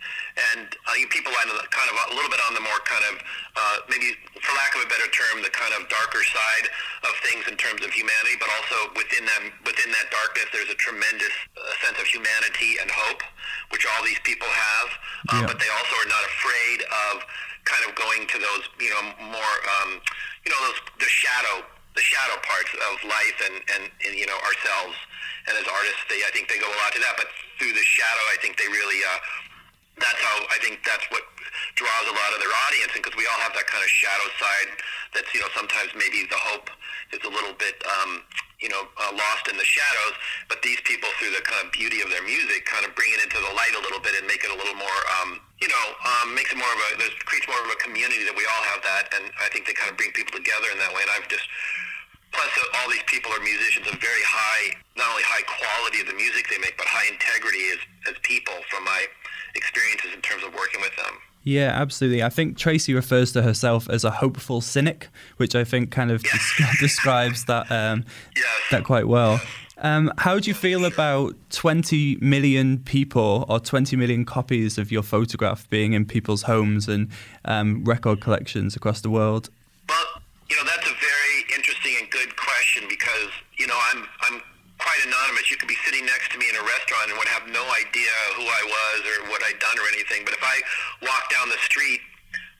And 0.54 0.70
uh, 0.86 0.94
you 0.94 1.10
people 1.10 1.34
on 1.34 1.50
the 1.50 1.66
kind 1.74 1.90
of 1.90 1.96
a 1.98 2.14
little 2.14 2.30
bit 2.30 2.38
on 2.46 2.54
the 2.54 2.62
more 2.62 2.78
kind 2.86 3.02
of 3.10 3.14
uh, 3.58 3.76
maybe, 3.90 4.14
for 4.38 4.54
lack 4.54 4.78
of 4.78 4.86
a 4.86 4.88
better 4.88 5.10
term, 5.10 5.42
the 5.42 5.50
kind 5.50 5.74
of 5.74 5.90
darker 5.90 6.22
side 6.22 6.66
of 7.02 7.12
things 7.26 7.42
in 7.50 7.58
terms 7.58 7.82
of 7.82 7.90
humanity, 7.90 8.38
but 8.38 8.46
also 8.62 8.94
within 8.94 9.26
that 9.26 9.42
within 9.66 9.90
that 9.90 10.06
darkness, 10.14 10.46
there's 10.54 10.70
a 10.70 10.78
tremendous 10.78 11.34
uh, 11.58 11.60
sense 11.82 11.98
of 11.98 12.06
humanity 12.06 12.78
and 12.78 12.86
hope, 12.94 13.26
which 13.74 13.82
all 13.90 14.02
these 14.06 14.22
people 14.22 14.46
have. 14.46 14.88
Um, 15.34 15.34
Yeah. 15.42 15.50
But 15.50 15.58
they 15.58 15.70
also 15.74 15.94
are 15.98 16.10
not 16.14 16.24
afraid 16.30 16.78
of 17.10 17.14
kind 17.66 17.82
of 17.90 17.98
going 17.98 18.22
to 18.30 18.36
those, 18.38 18.64
you 18.78 18.90
know, 18.94 19.02
more, 19.34 19.54
um, 19.82 19.98
you 20.46 20.50
know, 20.54 20.60
those 20.70 20.78
the 21.02 21.10
shadow, 21.10 21.66
the 21.96 22.04
shadow 22.04 22.36
parts 22.44 22.72
of 22.76 22.94
life 23.08 23.38
and, 23.48 23.56
and, 23.74 23.82
and 24.06 24.12
you 24.14 24.28
know 24.28 24.38
ourselves. 24.44 24.94
And 25.48 25.56
as 25.56 25.66
artists, 25.66 26.04
they 26.12 26.20
I 26.22 26.30
think 26.30 26.52
they 26.52 26.60
go 26.60 26.68
a 26.68 26.78
lot 26.84 26.92
to 26.92 27.00
that. 27.00 27.16
But 27.16 27.32
through 27.58 27.72
the 27.72 27.82
shadow, 27.82 28.24
I 28.30 28.36
think 28.38 28.60
they 28.60 28.68
really. 28.68 29.00
Uh, 29.02 29.18
that's 29.96 30.20
how 30.20 30.36
I 30.52 30.60
think 30.60 30.84
that's 30.84 31.08
what 31.08 31.24
draws 31.80 32.04
a 32.04 32.12
lot 32.12 32.30
of 32.36 32.38
their 32.44 32.52
audience, 32.68 32.92
because 32.92 33.16
we 33.16 33.24
all 33.24 33.40
have 33.40 33.56
that 33.56 33.64
kind 33.64 33.80
of 33.80 33.88
shadow 33.88 34.28
side. 34.36 34.70
That's 35.16 35.28
you 35.32 35.40
know 35.40 35.48
sometimes 35.56 35.96
maybe 35.96 36.28
the 36.28 36.36
hope 36.52 36.68
is 37.16 37.24
a 37.24 37.32
little 37.32 37.56
bit 37.56 37.80
um, 37.88 38.20
you 38.60 38.68
know 38.68 38.88
uh, 38.96 39.12
lost 39.12 39.48
in 39.48 39.56
the 39.56 39.66
shadows, 39.66 40.14
but 40.48 40.62
these 40.62 40.80
people 40.84 41.08
through 41.18 41.32
the 41.32 41.44
kind 41.44 41.60
of 41.64 41.72
beauty 41.72 42.00
of 42.00 42.08
their 42.08 42.24
music 42.24 42.64
kind 42.64 42.84
of 42.84 42.94
bring 42.96 43.10
it 43.12 43.20
into 43.20 43.36
the 43.36 43.52
light 43.52 43.74
a 43.76 43.82
little 43.82 44.00
bit 44.00 44.16
and 44.16 44.24
make 44.26 44.42
it 44.44 44.50
a 44.52 44.58
little 44.58 44.76
more 44.76 45.00
um, 45.20 45.40
you 45.60 45.68
know 45.68 45.84
um, 46.04 46.32
makes 46.32 46.52
it 46.52 46.58
more 46.58 46.70
of 46.70 46.80
a 47.00 47.08
creates 47.28 47.46
more 47.48 47.60
of 47.60 47.68
a 47.68 47.78
community 47.80 48.24
that 48.24 48.36
we 48.36 48.44
all 48.48 48.64
have 48.72 48.80
that, 48.82 49.12
and 49.16 49.28
I 49.40 49.48
think 49.52 49.68
they 49.68 49.76
kind 49.76 49.90
of 49.92 49.96
bring 49.96 50.12
people 50.12 50.36
together 50.36 50.68
in 50.72 50.78
that 50.80 50.92
way. 50.92 51.04
And 51.04 51.12
I've 51.12 51.28
just 51.28 51.46
Plus, 52.36 52.52
all 52.82 52.90
these 52.90 53.06
people 53.06 53.32
are 53.32 53.40
musicians 53.40 53.88
of 53.88 53.96
very 53.96 54.20
high, 54.20 54.76
not 54.92 55.08
only 55.08 55.24
high 55.24 55.40
quality 55.48 56.04
of 56.04 56.06
the 56.06 56.18
music 56.20 56.44
they 56.52 56.58
make, 56.58 56.76
but 56.76 56.84
high 56.84 57.08
integrity 57.08 57.72
as, 57.72 57.80
as 58.12 58.14
people 58.28 58.52
from 58.68 58.84
my 58.84 59.08
experiences 59.56 60.12
in 60.12 60.20
terms 60.20 60.44
of 60.44 60.52
working 60.52 60.84
with 60.84 60.92
them. 61.00 61.16
Yeah, 61.46 61.68
absolutely. 61.80 62.24
I 62.24 62.28
think 62.28 62.58
Tracy 62.58 62.92
refers 62.92 63.30
to 63.32 63.42
herself 63.42 63.88
as 63.88 64.02
a 64.02 64.10
hopeful 64.10 64.60
cynic, 64.60 65.08
which 65.36 65.54
I 65.54 65.62
think 65.62 65.92
kind 65.92 66.10
of 66.10 66.20
des- 66.24 66.64
describes 66.80 67.44
that 67.44 67.70
um, 67.70 68.04
Yes. 68.34 68.44
that 68.72 68.82
quite 68.82 69.06
well. 69.06 69.40
Um, 69.78 70.10
how 70.18 70.40
do 70.40 70.48
you 70.50 70.54
feel 70.54 70.84
about 70.84 71.36
20 71.50 72.16
million 72.20 72.78
people 72.78 73.44
or 73.48 73.60
20 73.60 73.94
million 73.94 74.24
copies 74.24 74.76
of 74.76 74.90
your 74.90 75.02
photograph 75.04 75.70
being 75.70 75.92
in 75.92 76.04
people's 76.04 76.42
homes 76.42 76.88
and 76.88 77.10
um, 77.44 77.84
record 77.84 78.20
collections 78.20 78.74
across 78.74 79.00
the 79.02 79.10
world? 79.10 79.48
Well, 79.88 79.98
you 80.50 80.56
know, 80.56 80.64
that's 80.64 80.88
a 80.88 80.94
very 80.94 81.56
interesting 81.56 81.92
and 82.00 82.10
good 82.10 82.34
question 82.36 82.84
because, 82.88 83.30
you 83.56 83.68
know, 83.68 83.78
I'm, 83.94 84.04
I'm 84.22 84.40
quite 84.86 85.02
anonymous. 85.02 85.50
You 85.50 85.58
could 85.58 85.66
be 85.66 85.78
sitting 85.82 86.06
next 86.06 86.30
to 86.30 86.38
me 86.38 86.46
in 86.46 86.54
a 86.54 86.62
restaurant 86.62 87.10
and 87.10 87.18
would 87.18 87.26
have 87.34 87.50
no 87.50 87.66
idea 87.74 88.14
who 88.38 88.46
I 88.46 88.62
was 88.62 88.98
or 89.02 89.16
what 89.34 89.42
I'd 89.42 89.58
done 89.58 89.74
or 89.82 89.86
anything. 89.90 90.22
But 90.22 90.38
if 90.38 90.44
I 90.46 90.62
walk 91.02 91.26
down 91.34 91.50
the 91.50 91.58
street 91.66 91.98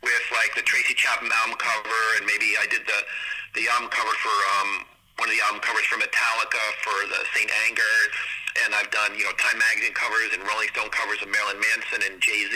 with 0.03 0.27
like 0.35 0.51
the 0.59 0.67
Tracy 0.67 0.99
Chapman 0.99 1.31
album 1.31 1.55
cover 1.55 2.03
and 2.19 2.27
maybe 2.27 2.59
I 2.59 2.67
did 2.67 2.83
the, 2.83 3.01
the 3.55 3.71
album 3.71 3.95
cover 3.95 4.11
for, 4.19 4.37
um, 4.59 4.71
one 5.23 5.31
of 5.31 5.35
the 5.39 5.43
album 5.47 5.63
covers 5.63 5.87
for 5.87 5.97
Metallica 6.03 6.61
for 6.85 6.99
the 7.09 7.25
St. 7.33 7.49
Anger, 7.65 7.95
and 8.65 8.77
I've 8.77 8.93
done, 8.93 9.17
you 9.17 9.25
know, 9.25 9.33
Time 9.41 9.57
Magazine 9.57 9.97
covers 9.97 10.29
and 10.37 10.45
Rolling 10.45 10.69
Stone 10.77 10.93
covers 10.93 11.25
of 11.25 11.33
Marilyn 11.33 11.57
Manson 11.57 12.05
and 12.05 12.21
Jay-Z. 12.21 12.53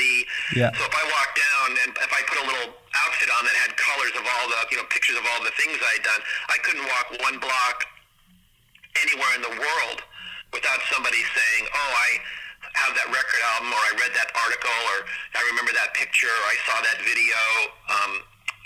Yeah. 0.52 0.68
So 0.76 0.84
if 0.84 0.92
I 0.92 1.04
walk 1.08 1.30
down 1.32 1.68
and 1.86 1.90
if 1.96 2.12
I 2.12 2.20
put 2.28 2.36
a 2.40 2.44
little 2.44 2.76
outfit 3.06 3.32
on 3.32 3.48
that 3.48 3.56
had 3.64 3.72
colors 3.80 4.12
of 4.12 4.24
all 4.28 4.44
the, 4.48 4.60
you 4.72 4.76
know, 4.76 4.84
pictures 4.92 5.16
of 5.16 5.24
all 5.24 5.40
the 5.40 5.52
things 5.56 5.76
I'd 5.76 6.04
done, 6.04 6.20
I 6.52 6.56
couldn't 6.60 6.84
walk 6.84 7.06
one 7.24 7.40
block 7.40 7.88
anywhere 8.98 9.32
in 9.36 9.42
the 9.42 9.54
world 9.58 9.98
without 10.52 10.80
somebody 10.90 11.22
saying, 11.22 11.62
"Oh, 11.74 11.90
I 11.94 12.08
have 12.74 12.94
that 12.94 13.08
record 13.10 13.40
album," 13.54 13.72
or 13.72 13.82
"I 13.82 13.92
read 13.98 14.12
that 14.14 14.30
article," 14.34 14.74
or 14.94 15.06
"I 15.34 15.42
remember 15.50 15.72
that 15.72 15.94
picture," 15.94 16.30
or 16.30 16.44
"I 16.50 16.56
saw 16.66 16.76
that 16.82 16.98
video," 17.02 17.38
um, 17.88 18.12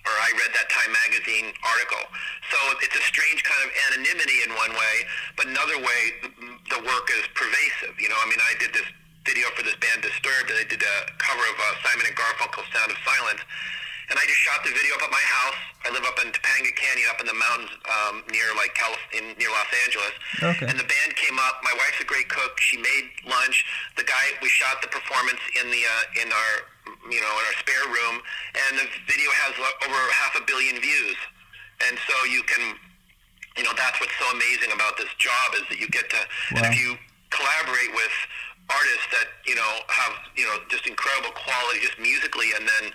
or 0.07 0.15
"I 0.17 0.31
read 0.41 0.53
that 0.55 0.69
Time 0.71 0.93
magazine 1.07 1.53
article." 1.63 2.05
So 2.51 2.59
it's 2.81 2.97
a 2.97 3.05
strange 3.05 3.43
kind 3.43 3.63
of 3.65 3.71
anonymity 3.89 4.43
in 4.45 4.55
one 4.55 4.73
way, 4.73 4.95
but 5.37 5.47
another 5.47 5.79
way, 5.79 6.03
the 6.71 6.81
work 6.85 7.11
is 7.11 7.25
pervasive. 7.35 7.99
You 8.01 8.09
know, 8.09 8.19
I 8.21 8.27
mean, 8.29 8.41
I 8.41 8.55
did 8.59 8.73
this 8.73 8.89
video 9.25 9.49
for 9.57 9.63
this 9.65 9.77
band 9.77 10.03
Disturbed, 10.03 10.51
and 10.51 10.59
they 10.61 10.69
did 10.69 10.83
a 10.83 10.97
cover 11.17 11.41
of 11.41 11.57
uh, 11.57 11.65
Simon 11.83 12.07
and 12.07 12.17
Garfunkel's 12.17 12.69
"Sound 12.73 12.93
of 12.93 12.99
Silence." 13.05 13.41
And 14.11 14.19
I 14.19 14.25
just 14.29 14.41
shot 14.41 14.61
the 14.65 14.73
video 14.73 14.95
up 14.97 15.03
at 15.05 15.13
my 15.13 15.25
house. 15.25 15.61
I 15.85 15.93
live 15.93 16.05
up 16.05 16.17
in 16.25 16.33
Topanga 16.33 16.73
Canyon, 16.77 17.09
up 17.13 17.21
in 17.21 17.29
the 17.29 17.37
mountains 17.37 17.73
um, 17.85 18.15
near 18.33 18.49
like 18.57 18.73
Calif- 18.77 19.09
in, 19.13 19.37
near 19.37 19.53
Los 19.53 19.71
Angeles. 19.85 20.15
Okay. 20.41 20.67
And 20.69 20.77
the 20.77 20.89
band 20.89 21.13
came 21.17 21.37
up. 21.41 21.61
My 21.65 21.73
wife's 21.77 22.01
a 22.01 22.09
great 22.09 22.29
cook. 22.29 22.57
She 22.61 22.77
made 22.81 23.13
lunch. 23.29 23.65
The 23.97 24.05
guy 24.05 24.37
we 24.41 24.49
shot 24.49 24.81
the 24.81 24.89
performance 24.89 25.41
in 25.61 25.69
the 25.69 25.83
uh, 25.85 26.23
in 26.25 26.29
our 26.33 26.53
you 27.09 27.21
know 27.21 27.33
in 27.33 27.45
our 27.49 27.57
spare 27.61 27.87
room, 27.89 28.21
and 28.69 28.73
the 28.81 28.89
video 29.09 29.29
has 29.45 29.57
over 29.61 30.01
half 30.25 30.37
a 30.41 30.43
billion 30.45 30.81
views. 30.81 31.17
And 31.89 31.99
so 32.07 32.15
you 32.31 32.41
can, 32.47 32.79
you 33.59 33.65
know, 33.67 33.75
that's 33.77 33.99
what's 33.99 34.15
so 34.17 34.31
amazing 34.31 34.73
about 34.73 34.97
this 34.97 35.11
job 35.19 35.59
is 35.59 35.65
that 35.69 35.79
you 35.81 35.89
get 35.89 36.09
to, 36.09 36.21
and 36.57 36.65
if 36.65 36.79
you 36.79 36.97
collaborate 37.29 37.93
with 37.93 38.15
artists 38.71 39.09
that 39.13 39.29
you 39.45 39.55
know 39.55 39.73
have 39.89 40.17
you 40.37 40.45
know 40.45 40.57
just 40.71 40.87
incredible 40.87 41.29
quality 41.37 41.81
just 41.85 41.99
musically 42.01 42.49
and 42.57 42.65
then 42.65 42.93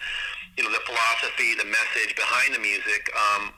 you 0.59 0.67
know 0.67 0.71
the 0.75 0.83
philosophy 0.83 1.55
the 1.55 1.63
message 1.71 2.11
behind 2.19 2.51
the 2.51 2.59
music 2.59 3.07
um, 3.15 3.55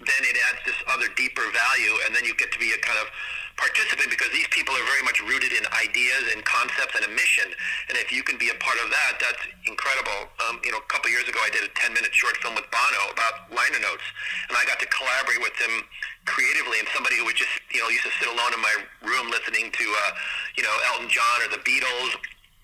then 0.00 0.22
it 0.24 0.36
adds 0.48 0.60
this 0.64 0.80
other 0.88 1.06
deeper 1.20 1.44
value 1.52 1.94
and 2.08 2.16
then 2.16 2.24
you 2.24 2.32
get 2.40 2.48
to 2.48 2.58
be 2.58 2.72
a 2.72 2.80
kind 2.80 2.96
of 2.96 3.12
participant 3.60 4.08
because 4.10 4.32
these 4.34 4.48
people 4.50 4.74
are 4.74 4.82
very 4.88 5.04
much 5.06 5.20
rooted 5.22 5.52
in 5.54 5.62
ideas 5.78 6.26
and 6.34 6.42
concepts 6.48 6.96
and 6.98 7.04
a 7.06 7.12
mission 7.14 7.46
and 7.92 7.94
if 8.00 8.08
you 8.10 8.24
can 8.24 8.34
be 8.40 8.48
a 8.50 8.56
part 8.58 8.74
of 8.82 8.88
that 8.90 9.20
that's 9.20 9.44
incredible 9.68 10.26
um, 10.48 10.58
you 10.64 10.72
know 10.72 10.80
a 10.80 10.88
couple 10.90 11.06
years 11.12 11.28
ago 11.28 11.38
I 11.44 11.52
did 11.54 11.62
a 11.62 11.70
10 11.76 11.92
minute 11.94 12.10
short 12.16 12.34
film 12.42 12.56
with 12.58 12.66
Bono 12.72 13.02
about 13.14 13.46
liner 13.54 13.78
notes 13.84 14.02
and 14.48 14.56
I 14.58 14.64
got 14.66 14.80
to 14.82 14.88
collaborate 14.90 15.38
with 15.44 15.54
him 15.60 15.84
creatively 16.26 16.80
and 16.82 16.88
somebody 16.96 17.20
who 17.20 17.28
would 17.28 17.36
just 17.38 17.52
you 17.70 17.78
know 17.84 17.92
used 17.92 18.08
to 18.08 18.14
sit 18.18 18.26
alone 18.32 18.50
in 18.56 18.62
my 18.64 18.74
room 19.06 19.28
listening 19.30 19.70
to 19.70 19.86
uh, 20.08 20.10
you 20.58 20.64
know 20.64 20.74
Elton 20.90 21.06
John 21.12 21.36
or 21.46 21.52
the 21.54 21.62
Beatles 21.62 22.16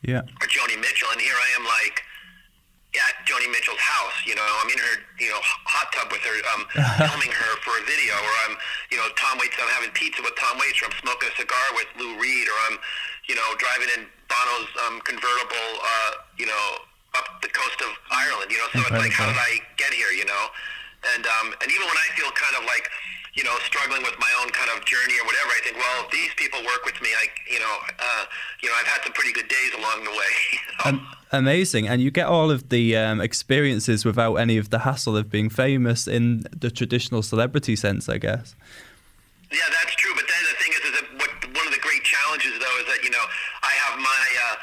Yeah. 0.03 0.25
or 0.43 0.47
Joni 0.51 0.75
Mitchell, 0.81 1.13
and 1.15 1.21
here 1.21 1.37
I 1.39 1.49
am 1.61 1.65
like 1.69 2.03
at 2.95 3.15
Joni 3.27 3.47
Mitchell's 3.51 3.81
house. 3.81 4.17
You 4.27 4.35
know, 4.35 4.43
I'm 4.43 4.71
in 4.71 4.81
her 4.81 4.95
you 5.19 5.31
know 5.31 5.41
hot 5.67 5.91
tub 5.95 6.11
with 6.11 6.23
her, 6.27 6.37
um, 6.55 6.63
filming 7.07 7.31
her 7.31 7.51
for 7.63 7.75
a 7.79 7.85
video, 7.87 8.15
or 8.19 8.33
I'm 8.49 8.55
you 8.91 8.99
know 8.99 9.07
Tom 9.15 9.39
Waits. 9.39 9.55
I'm 9.59 9.71
having 9.75 9.95
pizza 9.95 10.23
with 10.23 10.35
Tom 10.35 10.59
Waits, 10.59 10.83
or 10.83 10.91
I'm 10.91 10.97
smoking 11.03 11.31
a 11.31 11.35
cigar 11.39 11.67
with 11.79 11.89
Lou 11.99 12.19
Reed, 12.19 12.47
or 12.51 12.59
I'm 12.71 12.77
you 13.31 13.37
know 13.39 13.49
driving 13.59 13.91
in 13.95 14.03
Bono's 14.27 14.71
um, 14.87 15.01
convertible. 15.07 15.71
Uh, 15.83 16.11
you 16.39 16.47
know. 16.47 16.67
Up 17.11 17.43
the 17.43 17.51
coast 17.51 17.83
of 17.83 17.91
Ireland, 18.15 18.55
you 18.55 18.59
know, 18.63 18.71
so 18.71 18.87
it's 18.87 19.03
like, 19.03 19.11
how 19.11 19.27
did 19.27 19.35
I 19.35 19.59
get 19.75 19.91
here, 19.91 20.15
you 20.15 20.23
know? 20.31 20.45
And 21.11 21.27
um, 21.27 21.51
and 21.59 21.67
even 21.67 21.83
when 21.83 21.99
I 21.99 22.07
feel 22.15 22.31
kind 22.39 22.55
of 22.55 22.63
like, 22.71 22.87
you 23.35 23.45
know, 23.45 23.57
struggling 23.65 24.03
with 24.03 24.19
my 24.19 24.33
own 24.43 24.51
kind 24.51 24.71
of 24.77 24.85
journey 24.85 25.15
or 25.21 25.25
whatever, 25.25 25.51
I 25.51 25.61
think, 25.63 25.77
well, 25.77 26.05
if 26.05 26.11
these 26.11 26.35
people 26.37 26.61
work 26.65 26.85
with 26.85 27.01
me, 27.01 27.09
I, 27.17 27.27
you 27.51 27.61
know, 27.61 27.77
uh, 27.99 28.25
you 28.63 28.69
know, 28.69 28.75
I've 28.79 28.87
had 28.87 29.03
some 29.05 29.13
pretty 29.13 29.33
good 29.33 29.49
days 29.49 29.73
along 29.79 30.05
the 30.05 30.11
way. 30.11 30.35
Am- 30.85 31.07
amazing. 31.33 31.87
And 31.89 32.03
you 32.03 32.11
get 32.11 32.27
all 32.27 32.51
of 32.51 32.69
the 32.71 32.97
um, 32.97 33.21
experiences 33.21 34.05
without 34.05 34.35
any 34.35 34.57
of 34.57 34.71
the 34.71 34.81
hassle 34.81 35.17
of 35.17 35.31
being 35.31 35.49
famous 35.49 36.09
in 36.09 36.45
the 36.51 36.71
traditional 36.71 37.23
celebrity 37.23 37.77
sense, 37.77 38.09
I 38.09 38.19
guess. 38.19 38.55
yeah, 39.53 39.59
that's 39.71 39.95
true. 39.95 40.13
But 40.15 40.25
then 40.29 40.43
the 40.51 40.57
thing 40.63 40.73
is, 40.73 40.85
is 40.91 41.01
that 41.01 41.07
what 41.15 41.57
one 41.57 41.67
of 41.67 41.73
the 41.73 41.81
great 41.81 42.03
challenges 42.03 42.53
though 42.59 42.77
is 42.81 42.87
that 42.87 43.03
you 43.05 43.11
know 43.11 43.25
I 43.63 43.73
have 43.87 43.99
my. 43.99 44.27
Uh, 44.51 44.57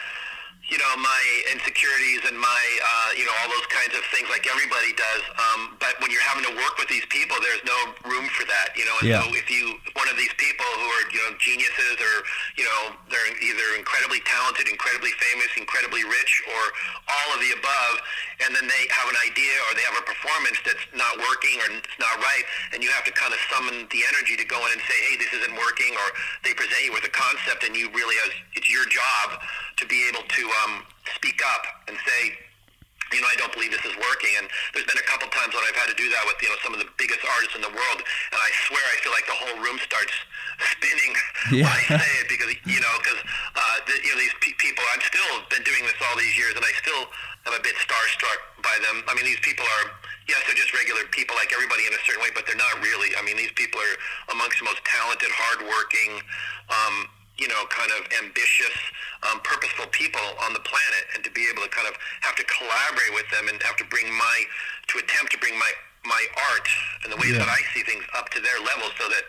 you 0.77 0.85
know 0.85 0.93
my 1.01 1.23
insecurities 1.57 2.21
and 2.29 2.37
my 2.37 2.63
uh, 2.85 3.09
you 3.17 3.25
know 3.25 3.33
all 3.41 3.49
those 3.49 3.65
kinds 3.73 3.97
of 3.97 4.05
things 4.13 4.29
like 4.29 4.45
everybody 4.45 4.93
does. 4.93 5.23
Um, 5.41 5.73
but 5.81 5.97
when 5.97 6.13
you're 6.13 6.21
having 6.21 6.45
to 6.45 6.53
work 6.53 6.77
with 6.77 6.85
these 6.85 7.05
people, 7.09 7.33
there's 7.41 7.65
no 7.65 7.77
room 8.05 8.29
for 8.37 8.45
that. 8.45 8.77
You 8.77 8.85
know, 8.85 8.95
and 9.01 9.09
Yeah. 9.09 9.25
so 9.25 9.33
if 9.33 9.49
you 9.49 9.73
one 9.97 10.05
of 10.05 10.15
these 10.21 10.31
people 10.37 10.69
who 10.77 10.85
are 11.01 11.05
you 11.09 11.21
know 11.25 11.33
geniuses 11.41 11.97
or 11.97 12.15
you 12.61 12.65
know 12.69 12.93
they're 13.09 13.25
either 13.41 13.67
incredibly 13.73 14.21
talented, 14.29 14.69
incredibly 14.69 15.17
famous, 15.17 15.49
incredibly 15.57 16.05
rich, 16.05 16.33
or 16.53 16.63
all 17.09 17.27
of 17.33 17.41
the 17.41 17.51
above, 17.57 17.93
and 18.45 18.53
then 18.53 18.69
they 18.69 18.83
have 18.93 19.09
an 19.09 19.17
idea 19.25 19.57
or 19.65 19.73
they 19.73 19.85
have 19.89 19.97
a 19.97 20.05
performance 20.05 20.61
that's 20.61 20.85
not 20.93 21.17
working 21.25 21.57
or 21.65 21.73
it's 21.73 21.97
not 21.97 22.13
right, 22.21 22.45
and 22.77 22.85
you 22.85 22.93
have 22.93 23.01
to 23.09 23.13
kind 23.17 23.33
of 23.33 23.41
summon 23.49 23.89
the 23.89 24.01
energy 24.13 24.37
to 24.37 24.45
go 24.45 24.61
in 24.69 24.77
and 24.77 24.81
say, 24.85 24.97
hey, 25.09 25.17
this 25.17 25.31
isn't 25.41 25.57
working, 25.57 25.97
or 25.97 26.07
they 26.45 26.53
present 26.53 26.85
you 26.85 26.93
with 26.93 27.01
a 27.09 27.13
concept, 27.13 27.65
and 27.65 27.73
you 27.73 27.89
really 27.97 28.13
has 28.21 28.31
it's 28.53 28.69
your 28.69 28.85
job 28.93 29.41
to 29.81 29.85
be 29.85 30.05
able 30.09 30.25
to 30.25 30.43
um, 30.65 30.66
speak 31.15 31.39
up 31.53 31.63
and 31.87 31.97
say, 32.05 32.21
you 33.15 33.23
know, 33.23 33.29
I 33.31 33.39
don't 33.39 33.53
believe 33.55 33.71
this 33.71 33.83
is 33.87 33.95
working. 33.95 34.35
And 34.35 34.51
there's 34.75 34.83
been 34.87 34.99
a 34.99 35.07
couple 35.07 35.31
times 35.31 35.55
when 35.55 35.63
I've 35.63 35.79
had 35.79 35.87
to 35.87 35.95
do 35.95 36.11
that 36.11 36.23
with, 36.27 36.35
you 36.43 36.51
know, 36.51 36.59
some 36.59 36.75
of 36.75 36.79
the 36.83 36.91
biggest 36.99 37.23
artists 37.23 37.55
in 37.55 37.63
the 37.63 37.71
world. 37.71 37.99
And 38.03 38.39
I 38.39 38.49
swear 38.67 38.83
I 38.83 38.95
feel 38.99 39.15
like 39.15 39.23
the 39.31 39.37
whole 39.39 39.55
room 39.63 39.79
starts 39.79 40.11
spinning 40.75 41.13
Yeah. 41.55 41.71
when 41.71 41.71
I 41.71 41.83
say 42.03 42.11
it 42.19 42.27
because, 42.27 42.51
you 42.67 42.79
know, 42.83 42.93
because, 42.99 43.21
uh, 43.55 43.77
the, 43.87 43.95
you 44.03 44.11
know, 44.11 44.19
these 44.19 44.35
pe- 44.43 44.59
people, 44.59 44.83
I've 44.91 45.07
still 45.07 45.39
been 45.47 45.63
doing 45.63 45.87
this 45.87 45.95
all 46.03 46.19
these 46.19 46.35
years 46.35 46.51
and 46.59 46.63
I 46.67 46.73
still 46.83 47.07
am 47.47 47.55
a 47.55 47.63
bit 47.63 47.79
starstruck 47.79 48.39
by 48.59 48.75
them. 48.83 49.07
I 49.07 49.15
mean, 49.15 49.23
these 49.23 49.39
people 49.39 49.63
are, 49.79 49.95
yes, 50.27 50.43
they're 50.43 50.59
just 50.59 50.75
regular 50.75 51.07
people 51.15 51.39
like 51.39 51.55
everybody 51.55 51.87
in 51.87 51.95
a 51.95 52.01
certain 52.03 52.19
way, 52.19 52.35
but 52.35 52.43
they're 52.43 52.59
not 52.59 52.75
really. 52.83 53.15
I 53.15 53.23
mean, 53.23 53.39
these 53.39 53.55
people 53.55 53.79
are 53.79 53.95
amongst 54.35 54.59
the 54.59 54.67
most 54.67 54.83
talented, 54.83 55.31
hardworking, 55.31 56.19
um, 56.67 57.07
you 57.37 57.47
know, 57.47 57.65
kind 57.69 57.91
of 57.93 58.01
ambitious, 58.23 58.73
um, 59.29 59.39
purposeful 59.45 59.85
people 59.93 60.23
on 60.45 60.53
the 60.53 60.63
planet, 60.65 61.03
and 61.15 61.23
to 61.23 61.31
be 61.31 61.45
able 61.49 61.61
to 61.63 61.69
kind 61.69 61.87
of 61.87 61.93
have 62.21 62.35
to 62.35 62.45
collaborate 62.45 63.13
with 63.13 63.29
them 63.29 63.47
and 63.47 63.61
have 63.61 63.77
to 63.77 63.85
bring 63.93 64.09
my, 64.09 64.37
to 64.89 64.97
attempt 64.99 65.31
to 65.33 65.39
bring 65.39 65.57
my 65.57 65.71
my 66.05 66.23
art 66.55 66.67
and 67.03 67.11
the 67.11 67.17
way 67.19 67.27
Yeah. 67.35 67.43
that 67.43 67.49
I 67.51 67.59
see 67.75 67.83
things 67.83 68.05
up 68.15 68.29
to 68.31 68.39
their 68.39 68.57
level, 68.63 68.87
so 68.95 69.09
that 69.11 69.25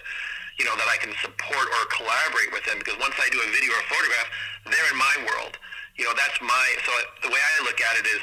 you 0.58 0.64
know 0.64 0.76
that 0.78 0.86
I 0.88 0.96
can 1.02 1.10
support 1.20 1.66
or 1.74 1.82
collaborate 1.90 2.52
with 2.54 2.64
them. 2.64 2.78
Because 2.78 2.96
once 3.02 3.14
I 3.18 3.28
do 3.34 3.40
a 3.42 3.48
video 3.50 3.72
or 3.74 3.80
a 3.82 3.88
photograph, 3.90 4.28
they're 4.70 4.90
in 4.92 4.98
my 4.98 5.14
world. 5.26 5.58
You 5.98 6.04
know, 6.06 6.14
that's 6.14 6.38
my. 6.40 6.66
So 6.86 6.92
the 7.26 7.30
way 7.34 7.40
I 7.42 7.64
look 7.66 7.80
at 7.82 7.98
it 7.98 8.06
is 8.06 8.22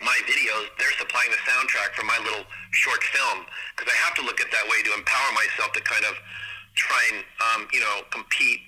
my 0.00 0.16
videos, 0.24 0.72
they're 0.80 0.96
supplying 0.96 1.28
the 1.28 1.42
soundtrack 1.44 1.92
for 1.92 2.04
my 2.08 2.16
little 2.24 2.48
short 2.72 3.04
film 3.12 3.44
because 3.76 3.92
I 3.92 3.96
have 4.08 4.16
to 4.16 4.22
look 4.24 4.40
at 4.40 4.48
that 4.50 4.64
way 4.72 4.80
to 4.88 4.90
empower 4.96 5.30
myself 5.36 5.76
to 5.76 5.82
kind 5.84 6.04
of 6.08 6.16
try 6.80 7.02
and 7.12 7.20
um, 7.44 7.68
you 7.76 7.80
know 7.84 8.00
compete 8.08 8.60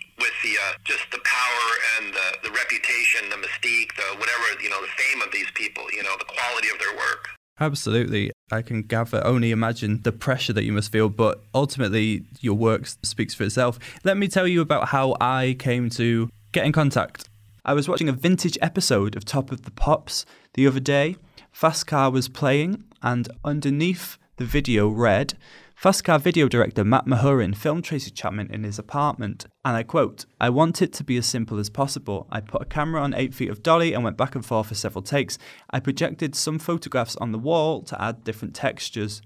uh, 0.63 0.73
just 0.85 1.11
the 1.11 1.21
power 1.25 1.69
and 1.99 2.15
the, 2.15 2.49
the 2.49 2.51
reputation, 2.51 3.29
the 3.31 3.37
mystique, 3.37 3.95
the 3.97 4.19
whatever 4.19 4.63
you 4.63 4.71
know, 4.71 4.81
the 4.81 4.93
fame 4.97 5.23
of 5.23 5.33
these 5.33 5.51
people. 5.55 5.85
You 5.93 6.03
know, 6.03 6.15
the 6.19 6.25
quality 6.25 6.69
of 6.69 6.79
their 6.79 6.97
work. 6.97 7.29
Absolutely. 7.61 8.33
I 8.51 8.63
can 8.63 8.83
gather, 8.83 9.25
only 9.27 9.51
imagine 9.51 10.03
the 10.03 10.13
pressure 10.13 10.53
that 10.53 10.65
you 10.65 10.73
must 10.73 10.91
feel, 10.91 11.09
but 11.09 11.45
ultimately 11.55 12.25
your 12.41 12.55
work 12.55 12.87
speaks 12.87 13.35
for 13.35 13.45
itself. 13.45 13.79
Let 14.05 14.17
me 14.17 14.29
tell 14.29 14.47
you 14.47 14.61
about 14.61 14.89
how 14.89 15.17
I 15.21 15.57
came 15.59 15.91
to 15.91 16.29
get 16.53 16.67
in 16.67 16.73
contact. 16.73 17.29
I 17.65 17.75
was 17.75 17.89
watching 17.89 18.09
a 18.09 18.13
vintage 18.13 18.59
episode 18.61 19.15
of 19.17 19.25
Top 19.25 19.53
of 19.53 19.63
the 19.63 19.71
Pops 19.71 20.27
the 20.55 20.67
other 20.67 20.81
day. 20.81 21.17
Fast 21.53 21.87
Car 21.87 22.11
was 22.11 22.29
playing, 22.29 22.83
and 23.03 23.29
underneath 23.45 24.19
the 24.37 24.45
video 24.45 24.89
read, 24.89 25.35
Fast 25.83 26.05
Car 26.05 26.21
video 26.21 26.47
director 26.47 26.85
Matt 26.85 27.07
Mahurin 27.09 27.57
filmed 27.57 27.83
Tracy 27.83 28.13
Chapman 28.13 28.49
in 28.53 28.63
his 28.63 28.79
apartment, 28.79 29.47
and 29.65 29.77
I 29.77 29.83
quote, 29.83 30.27
I 30.41 30.49
want 30.49 30.81
it 30.81 30.93
to 30.93 31.03
be 31.03 31.17
as 31.17 31.27
simple 31.27 31.59
as 31.59 31.71
possible. 31.71 32.29
I 32.31 32.39
put 32.39 32.63
a 32.63 32.67
camera 32.67 33.03
on 33.03 33.15
8 33.15 33.35
feet 33.35 33.51
of 33.51 33.65
dolly 33.65 33.93
and 33.93 34.05
went 34.05 34.17
back 34.17 34.37
and 34.37 34.47
forth 34.47 34.69
for 34.69 34.77
several 34.77 35.03
takes. 35.03 35.39
I 35.71 35.81
projected 35.81 36.37
some 36.37 36.61
photographs 36.61 37.17
on 37.17 37.33
the 37.33 37.39
wall 37.39 37.83
to 37.83 38.01
add 38.01 38.23
different 38.23 38.55
textures. 38.55 39.23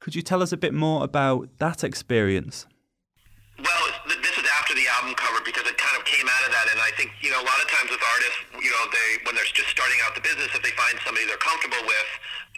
Could 0.00 0.14
you 0.14 0.22
tell 0.22 0.40
us 0.40 0.50
a 0.50 0.56
bit 0.56 0.72
more 0.72 1.04
about 1.04 1.50
that 1.58 1.84
experience? 1.84 2.64
Well, 3.58 3.92
this 4.08 4.32
is 4.32 4.48
after 4.56 4.72
the 4.72 4.88
album 4.96 5.12
cover 5.12 5.44
because 5.44 5.68
it 5.68 5.76
kind 5.76 6.00
of 6.00 6.06
came 6.06 6.24
out 6.24 6.46
of 6.46 6.52
that, 6.56 6.72
and 6.72 6.80
I 6.80 6.88
think 6.96 7.12
you 7.20 7.28
know 7.28 7.36
a 7.36 7.44
lot 7.44 7.60
of 7.60 7.68
times 7.68 7.90
with 7.92 8.00
artists, 8.00 8.38
you 8.56 8.70
know, 8.72 8.84
they 8.96 9.08
when 9.28 9.34
they're 9.36 9.52
just 9.52 9.68
starting 9.68 10.00
out 10.08 10.14
the 10.14 10.24
business, 10.24 10.48
if 10.56 10.62
they 10.64 10.72
find 10.72 10.96
somebody 11.04 11.28
they're 11.28 11.36
comfortable 11.36 11.84
with, 11.84 12.08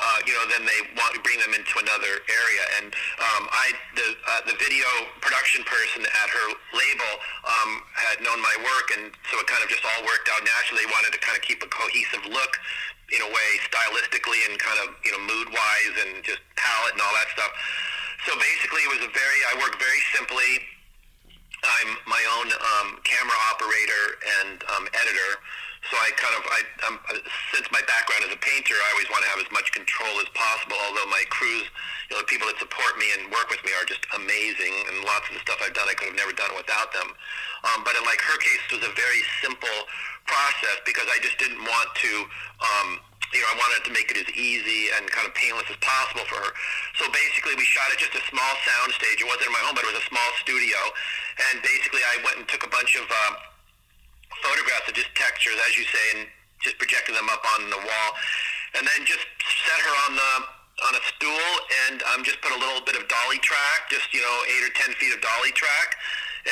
uh, 0.00 0.18
you 0.24 0.32
know, 0.32 0.48
then 0.48 0.64
they 0.64 0.80
want 0.96 1.12
to 1.12 1.20
bring 1.20 1.36
them 1.36 1.52
into 1.52 1.76
another 1.76 2.24
area. 2.24 2.64
And 2.80 2.88
um, 3.20 3.42
I, 3.52 3.76
the 3.94 4.08
uh, 4.16 4.42
the 4.48 4.56
video 4.56 4.88
production 5.20 5.60
person 5.68 6.08
at 6.08 6.28
her 6.32 6.46
label 6.72 7.12
um, 7.44 7.84
had 7.92 8.24
known 8.24 8.40
my 8.40 8.56
work, 8.64 8.96
and 8.96 9.12
so 9.28 9.36
it 9.36 9.46
kind 9.46 9.60
of 9.60 9.68
just 9.68 9.84
all 9.84 10.00
worked 10.08 10.32
out 10.32 10.40
naturally. 10.40 10.88
They 10.88 10.92
wanted 10.92 11.12
to 11.12 11.20
kind 11.20 11.36
of 11.36 11.44
keep 11.44 11.60
a 11.60 11.68
cohesive 11.68 12.24
look 12.32 12.56
in 13.12 13.20
a 13.20 13.30
way, 13.30 13.50
stylistically 13.68 14.40
and 14.48 14.56
kind 14.56 14.78
of 14.88 14.96
you 15.04 15.12
know 15.12 15.20
mood 15.20 15.52
wise 15.52 15.94
and 16.06 16.24
just 16.24 16.40
palette 16.56 16.96
and 16.96 17.02
all 17.04 17.14
that 17.20 17.28
stuff. 17.36 17.52
So 18.24 18.36
basically, 18.40 18.80
it 18.88 18.90
was 18.90 19.04
a 19.04 19.12
very 19.12 19.40
I 19.52 19.60
work 19.60 19.76
very 19.76 20.00
simply. 20.16 20.64
I'm 21.60 21.92
my 22.08 22.22
own 22.40 22.48
um, 22.48 22.88
camera 23.04 23.36
operator 23.52 24.16
and 24.40 24.64
um, 24.72 24.88
editor, 24.96 25.30
so 25.88 25.96
I 25.96 26.12
kind 26.12 26.34
of 26.36 26.42
I 26.44 26.60
um, 26.84 26.96
since 27.56 27.64
my 27.72 27.80
background 27.88 28.28
as 28.28 28.32
a 28.36 28.40
painter, 28.40 28.76
I 28.76 28.88
always 28.92 29.08
want 29.08 29.24
to 29.24 29.30
have 29.32 29.40
as 29.40 29.48
much 29.48 29.72
control 29.72 30.12
as 30.20 30.28
possible. 30.36 30.76
Although 30.76 31.08
my 31.08 31.24
crews, 31.32 31.64
you 32.12 32.12
know, 32.12 32.20
the 32.20 32.28
people 32.28 32.44
that 32.52 32.60
support 32.60 33.00
me 33.00 33.08
and 33.16 33.32
work 33.32 33.48
with 33.48 33.64
me 33.64 33.72
are 33.80 33.88
just 33.88 34.04
amazing, 34.12 34.74
and 34.92 35.00
lots 35.08 35.24
of 35.32 35.40
the 35.40 35.42
stuff 35.42 35.56
I've 35.64 35.72
done 35.72 35.88
I 35.88 35.96
could 35.96 36.12
have 36.12 36.20
never 36.20 36.36
done 36.36 36.52
without 36.52 36.92
them. 36.92 37.08
Um, 37.72 37.80
but 37.80 37.96
in 37.96 38.04
like 38.04 38.20
her 38.20 38.36
case, 38.36 38.60
it 38.68 38.74
was 38.76 38.86
a 38.86 38.94
very 38.94 39.24
simple 39.40 39.78
process 40.28 40.84
because 40.84 41.08
I 41.08 41.16
just 41.24 41.40
didn't 41.40 41.64
want 41.64 41.88
to. 41.96 42.12
Um, 42.60 42.88
you 43.30 43.38
know, 43.38 43.50
I 43.54 43.56
wanted 43.62 43.86
to 43.86 43.92
make 43.94 44.10
it 44.10 44.18
as 44.18 44.26
easy 44.34 44.90
and 44.98 45.06
kind 45.06 45.22
of 45.22 45.32
painless 45.38 45.64
as 45.70 45.78
possible 45.78 46.26
for 46.26 46.34
her. 46.34 46.52
So 46.98 47.06
basically, 47.14 47.54
we 47.54 47.62
shot 47.62 47.86
at 47.94 47.98
just 48.02 48.10
a 48.18 48.22
small 48.26 48.52
sound 48.66 48.90
stage. 48.98 49.22
It 49.22 49.28
wasn't 49.30 49.48
in 49.48 49.54
my 49.54 49.62
home, 49.62 49.78
but 49.78 49.86
it 49.86 49.94
was 49.94 50.02
a 50.02 50.08
small 50.10 50.30
studio. 50.42 50.76
And 51.50 51.62
basically, 51.62 52.02
I 52.02 52.20
went 52.26 52.42
and 52.42 52.46
took 52.50 52.66
a 52.66 52.72
bunch 52.74 52.98
of 52.98 53.06
uh, 53.06 53.49
photographs 54.42 54.88
of 54.88 54.94
just 54.94 55.12
textures, 55.14 55.56
as 55.68 55.76
you 55.76 55.84
say, 55.84 56.06
and 56.18 56.28
just 56.60 56.76
projected 56.78 57.16
them 57.16 57.28
up 57.32 57.42
on 57.58 57.68
the 57.70 57.80
wall. 57.80 58.10
and 58.78 58.86
then 58.86 59.02
just 59.02 59.26
set 59.66 59.80
her 59.82 59.94
on 60.06 60.14
the 60.14 60.32
on 60.88 60.94
a 60.96 61.02
stool 61.12 61.50
and 61.90 62.00
um, 62.14 62.22
just 62.24 62.40
put 62.40 62.52
a 62.54 62.60
little 62.60 62.80
bit 62.86 62.96
of 62.96 63.04
dolly 63.10 63.36
track, 63.42 63.90
just 63.90 64.06
you 64.14 64.20
know 64.22 64.36
eight 64.48 64.62
or 64.64 64.72
ten 64.78 64.94
feet 64.96 65.12
of 65.12 65.20
dolly 65.20 65.50
track, 65.52 65.96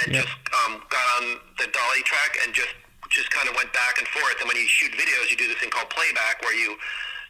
and 0.02 0.12
Yeah. 0.12 0.22
just 0.26 0.34
um, 0.64 0.82
got 0.90 1.06
on 1.22 1.38
the 1.62 1.66
dolly 1.70 2.02
track 2.04 2.36
and 2.44 2.52
just 2.52 2.74
just 3.08 3.30
kind 3.30 3.48
of 3.48 3.54
went 3.56 3.72
back 3.72 3.96
and 4.02 4.06
forth. 4.08 4.36
And 4.42 4.48
when 4.50 4.58
you 4.60 4.68
shoot 4.68 4.92
videos, 4.92 5.30
you 5.30 5.36
do 5.38 5.48
this 5.48 5.56
thing 5.62 5.70
called 5.70 5.88
playback, 5.88 6.42
where 6.42 6.52
you 6.52 6.76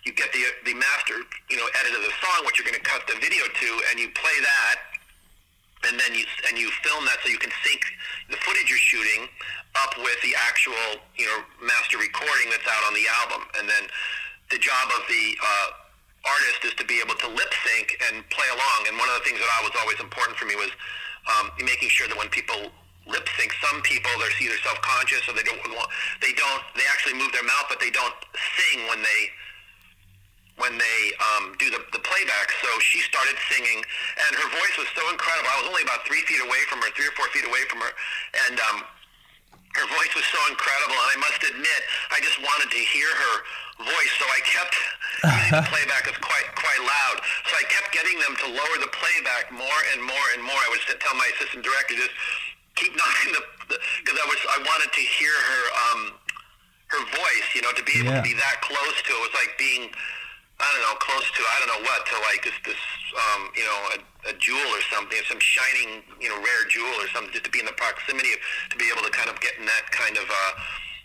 you 0.08 0.12
get 0.16 0.32
the 0.32 0.42
the 0.64 0.74
master 0.74 1.20
you 1.52 1.56
know 1.60 1.68
edit 1.84 1.92
of 1.94 2.02
the 2.02 2.14
song, 2.24 2.42
what 2.48 2.56
you're 2.58 2.66
going 2.66 2.80
to 2.80 2.82
cut 2.82 3.04
the 3.06 3.14
video 3.20 3.44
to, 3.46 3.68
and 3.92 4.00
you 4.00 4.08
play 4.16 4.34
that 4.40 4.76
and 5.86 5.98
then 5.98 6.14
you 6.14 6.24
and 6.48 6.58
you 6.58 6.70
film 6.82 7.04
that 7.06 7.18
so 7.22 7.30
you 7.30 7.38
can 7.38 7.52
sync 7.62 7.82
the 8.30 8.38
footage 8.42 8.66
you're 8.66 8.82
shooting 8.82 9.28
up 9.78 9.94
with 10.02 10.18
the 10.26 10.34
actual 10.34 10.98
you 11.14 11.26
know 11.26 11.38
master 11.62 11.98
recording 11.98 12.50
that's 12.50 12.66
out 12.66 12.82
on 12.86 12.94
the 12.94 13.06
album. 13.22 13.46
And 13.58 13.68
then 13.68 13.84
the 14.50 14.58
job 14.58 14.90
of 14.90 15.06
the 15.06 15.24
uh, 15.38 15.68
artist 16.26 16.60
is 16.66 16.74
to 16.82 16.84
be 16.84 16.98
able 16.98 17.14
to 17.22 17.28
lip 17.30 17.52
sync 17.62 17.94
and 18.10 18.26
play 18.30 18.48
along. 18.50 18.90
And 18.90 18.98
one 18.98 19.08
of 19.08 19.22
the 19.22 19.24
things 19.24 19.38
that 19.38 19.50
I 19.60 19.60
was 19.62 19.74
always 19.78 20.00
important 20.00 20.34
for 20.36 20.46
me 20.46 20.56
was 20.56 20.72
um, 21.30 21.52
making 21.62 21.88
sure 21.92 22.08
that 22.08 22.18
when 22.18 22.28
people 22.28 22.74
lip 23.08 23.24
sync 23.40 23.52
some 23.64 23.80
people 23.82 24.10
they're 24.20 24.28
either 24.36 24.60
self-conscious 24.60 25.24
or 25.28 25.32
they 25.32 25.42
don't 25.42 25.56
want 25.72 25.88
they 26.20 26.32
don't 26.36 26.60
they 26.76 26.84
actually 26.92 27.16
move 27.16 27.32
their 27.32 27.42
mouth 27.44 27.64
but 27.64 27.80
they 27.80 27.88
don't 27.88 28.12
sing 28.36 28.84
when 28.84 29.00
they 29.00 29.20
when 30.58 30.74
they 30.78 31.00
um, 31.34 31.54
do 31.58 31.70
the, 31.70 31.80
the 31.94 32.02
playback. 32.02 32.50
So 32.62 32.68
she 32.82 32.98
started 33.06 33.34
singing, 33.50 33.78
and 33.82 34.30
her 34.36 34.48
voice 34.50 34.74
was 34.78 34.90
so 34.94 35.02
incredible. 35.10 35.48
I 35.50 35.56
was 35.62 35.68
only 35.70 35.82
about 35.86 36.02
three 36.06 36.22
feet 36.26 36.42
away 36.42 36.62
from 36.70 36.82
her, 36.82 36.90
three 36.94 37.06
or 37.08 37.14
four 37.18 37.26
feet 37.34 37.46
away 37.46 37.62
from 37.70 37.80
her, 37.82 37.92
and 38.50 38.58
um, 38.70 38.78
her 39.78 39.86
voice 39.94 40.12
was 40.18 40.26
so 40.30 40.40
incredible. 40.50 40.98
And 40.98 41.10
I 41.14 41.18
must 41.22 41.40
admit, 41.46 41.80
I 42.10 42.18
just 42.20 42.38
wanted 42.42 42.68
to 42.74 42.80
hear 42.90 43.06
her 43.08 43.34
voice, 43.86 44.12
so 44.18 44.26
I 44.26 44.40
kept 44.42 44.74
using 45.22 45.54
the 45.62 45.66
playback 45.72 46.10
is 46.10 46.18
quite 46.18 46.46
quite 46.58 46.82
loud. 46.82 47.16
So 47.46 47.52
I 47.54 47.64
kept 47.70 47.94
getting 47.94 48.18
them 48.18 48.34
to 48.42 48.46
lower 48.50 48.76
the 48.82 48.90
playback 48.90 49.54
more 49.54 49.80
and 49.94 50.02
more 50.02 50.26
and 50.34 50.42
more. 50.42 50.58
I 50.58 50.68
would 50.74 50.82
tell 50.98 51.14
my 51.14 51.30
assistant 51.38 51.62
director 51.62 51.94
just 51.94 52.14
keep 52.74 52.90
knocking 52.98 53.38
the 53.38 53.42
because 54.02 54.18
I 54.18 54.26
was 54.26 54.40
I 54.50 54.58
wanted 54.66 54.90
to 54.90 55.02
hear 55.02 55.30
her 55.30 55.62
um, 55.86 56.00
her 56.90 57.02
voice, 57.14 57.46
you 57.54 57.62
know, 57.62 57.70
to 57.76 57.84
be 57.84 58.00
able 58.02 58.10
Yeah. 58.16 58.24
to 58.24 58.26
be 58.26 58.34
that 58.34 58.58
close 58.64 58.96
to 59.06 59.10
it 59.14 59.20
was 59.22 59.34
like 59.38 59.54
being 59.60 59.92
I 60.58 60.66
don't 60.74 60.82
know, 60.82 60.98
close 60.98 61.22
to 61.22 61.40
I 61.46 61.56
don't 61.62 61.70
know 61.70 61.82
what 61.86 62.02
to 62.02 62.14
like 62.26 62.42
just 62.42 62.58
this 62.66 62.82
um, 63.14 63.54
you 63.54 63.62
know 63.62 63.78
a, 63.94 63.98
a 64.30 64.34
jewel 64.42 64.68
or 64.74 64.82
something, 64.90 65.14
some 65.30 65.38
shining 65.38 66.02
you 66.18 66.26
know 66.26 66.38
rare 66.42 66.66
jewel 66.66 66.98
or 66.98 67.06
something, 67.14 67.30
just 67.30 67.46
to 67.46 67.52
be 67.54 67.62
in 67.62 67.68
the 67.70 67.78
proximity 67.78 68.34
of 68.34 68.40
to 68.74 68.76
be 68.76 68.90
able 68.90 69.06
to 69.06 69.12
kind 69.14 69.30
of 69.30 69.38
get 69.38 69.54
in 69.54 69.66
that 69.70 69.86
kind 69.94 70.18
of. 70.18 70.26
Uh, 70.26 70.52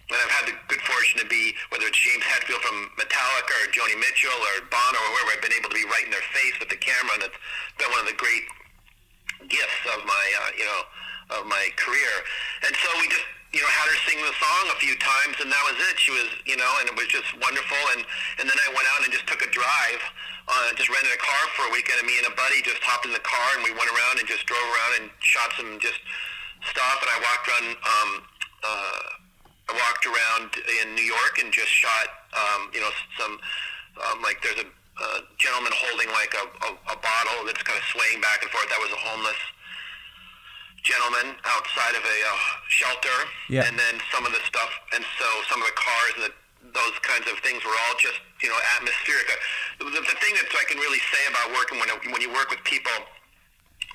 and 0.10 0.20
I've 0.20 0.36
had 0.36 0.46
the 0.52 0.56
good 0.68 0.82
fortune 0.84 1.22
to 1.22 1.30
be 1.30 1.56
whether 1.70 1.86
it's 1.88 1.98
James 2.02 2.26
Hetfield 2.28 2.60
from 2.60 2.92
Metallica 3.00 3.54
or 3.64 3.72
Joni 3.72 3.96
Mitchell 3.96 4.36
or 4.36 4.68
Bono 4.68 5.00
or 5.00 5.10
whoever, 5.16 5.38
I've 5.38 5.46
been 5.46 5.56
able 5.56 5.72
to 5.72 5.80
be 5.80 5.88
right 5.88 6.04
in 6.04 6.12
their 6.12 6.28
face 6.36 6.58
with 6.60 6.68
the 6.74 6.78
camera, 6.78 7.22
and 7.22 7.24
it's 7.30 7.40
been 7.78 7.90
one 7.94 8.02
of 8.04 8.10
the 8.10 8.18
great 8.18 8.46
gifts 9.54 9.82
of 9.94 10.02
my 10.10 10.26
uh, 10.42 10.52
you 10.58 10.66
know 10.66 10.82
of 11.38 11.42
my 11.46 11.70
career. 11.78 12.14
And 12.66 12.74
so 12.74 12.90
we 12.98 13.06
just 13.06 13.26
you 13.54 13.62
know 13.62 13.70
had 13.70 13.88
her 13.88 14.00
sing 14.10 14.20
the 14.20 14.34
song 14.36 14.64
a 14.74 14.78
few 14.82 14.98
times, 14.98 15.38
and 15.40 15.48
that 15.48 15.64
was 15.70 15.78
it. 15.90 15.96
She 16.02 16.12
was 16.12 16.28
you 16.44 16.58
know, 16.58 16.72
and 16.82 16.90
it 16.90 16.96
was 16.98 17.08
just 17.08 17.30
wonderful. 17.38 17.82
And 17.96 18.02
and 18.42 18.46
then 18.50 18.58
I 18.58 18.70
went 18.74 18.90
out 18.98 19.06
and 19.06 19.14
just 19.14 19.30
took 19.30 19.42
a 19.46 19.50
drive. 19.54 20.04
Uh, 20.44 20.76
just 20.76 20.92
rented 20.92 21.08
a 21.08 21.22
car 21.24 21.44
for 21.56 21.64
a 21.64 21.72
weekend, 21.72 22.04
and 22.04 22.08
me 22.10 22.20
and 22.20 22.28
a 22.28 22.36
buddy 22.36 22.60
just 22.68 22.84
hopped 22.84 23.08
in 23.08 23.16
the 23.16 23.24
car 23.24 23.48
and 23.56 23.64
we 23.64 23.72
went 23.72 23.88
around 23.96 24.20
and 24.20 24.28
just 24.28 24.44
drove 24.44 24.60
around 24.60 24.92
and 25.00 25.06
shot 25.24 25.48
some 25.56 25.80
just 25.80 26.04
stuff. 26.68 27.00
And 27.00 27.10
I 27.14 27.18
walked 27.24 27.46
around. 27.48 27.68
Um, 27.80 28.10
uh, 28.64 29.24
I 29.70 29.74
walked 29.80 30.04
around 30.04 30.52
in 30.84 30.96
New 30.96 31.08
York 31.08 31.40
and 31.40 31.48
just 31.54 31.72
shot, 31.72 32.28
um, 32.36 32.68
you 32.76 32.82
know, 32.82 32.92
some 33.16 33.40
um, 34.04 34.22
like 34.22 34.42
there's 34.44 34.60
a, 34.60 34.68
a 34.68 35.10
gentleman 35.40 35.72
holding 35.72 36.10
like 36.12 36.34
a, 36.36 36.46
a, 36.68 36.70
a 36.92 36.98
bottle 37.00 37.46
that's 37.46 37.64
kind 37.64 37.78
of 37.78 37.86
swaying 37.96 38.20
back 38.20 38.42
and 38.42 38.52
forth. 38.52 38.68
That 38.68 38.82
was 38.84 38.92
a 38.92 39.00
homeless 39.00 39.40
gentleman 40.84 41.36
outside 41.48 41.96
of 41.96 42.04
a 42.04 42.18
uh, 42.28 42.38
shelter, 42.68 43.18
Yeah. 43.50 43.66
and 43.66 43.80
then 43.80 43.96
some 44.12 44.26
of 44.28 44.32
the 44.36 44.44
stuff, 44.48 44.72
and 44.94 45.04
so 45.20 45.28
some 45.50 45.60
of 45.64 45.68
the 45.68 45.78
cars 45.80 46.12
and 46.20 46.24
the, 46.28 46.34
those 46.76 46.96
kinds 47.04 47.28
of 47.32 47.40
things 47.40 47.64
were 47.64 47.76
all 47.88 47.96
just 48.00 48.20
you 48.44 48.50
know 48.52 48.60
atmospheric. 48.78 49.28
Uh, 49.32 49.36
The, 49.88 50.00
the 50.04 50.18
thing 50.20 50.34
that 50.40 50.48
I 50.52 50.64
can 50.68 50.78
really 50.80 51.00
say 51.12 51.24
about 51.32 51.52
working 51.56 51.80
when 51.80 51.90
when 52.12 52.22
you 52.22 52.32
work 52.32 52.50
with 52.52 52.64
people 52.64 52.94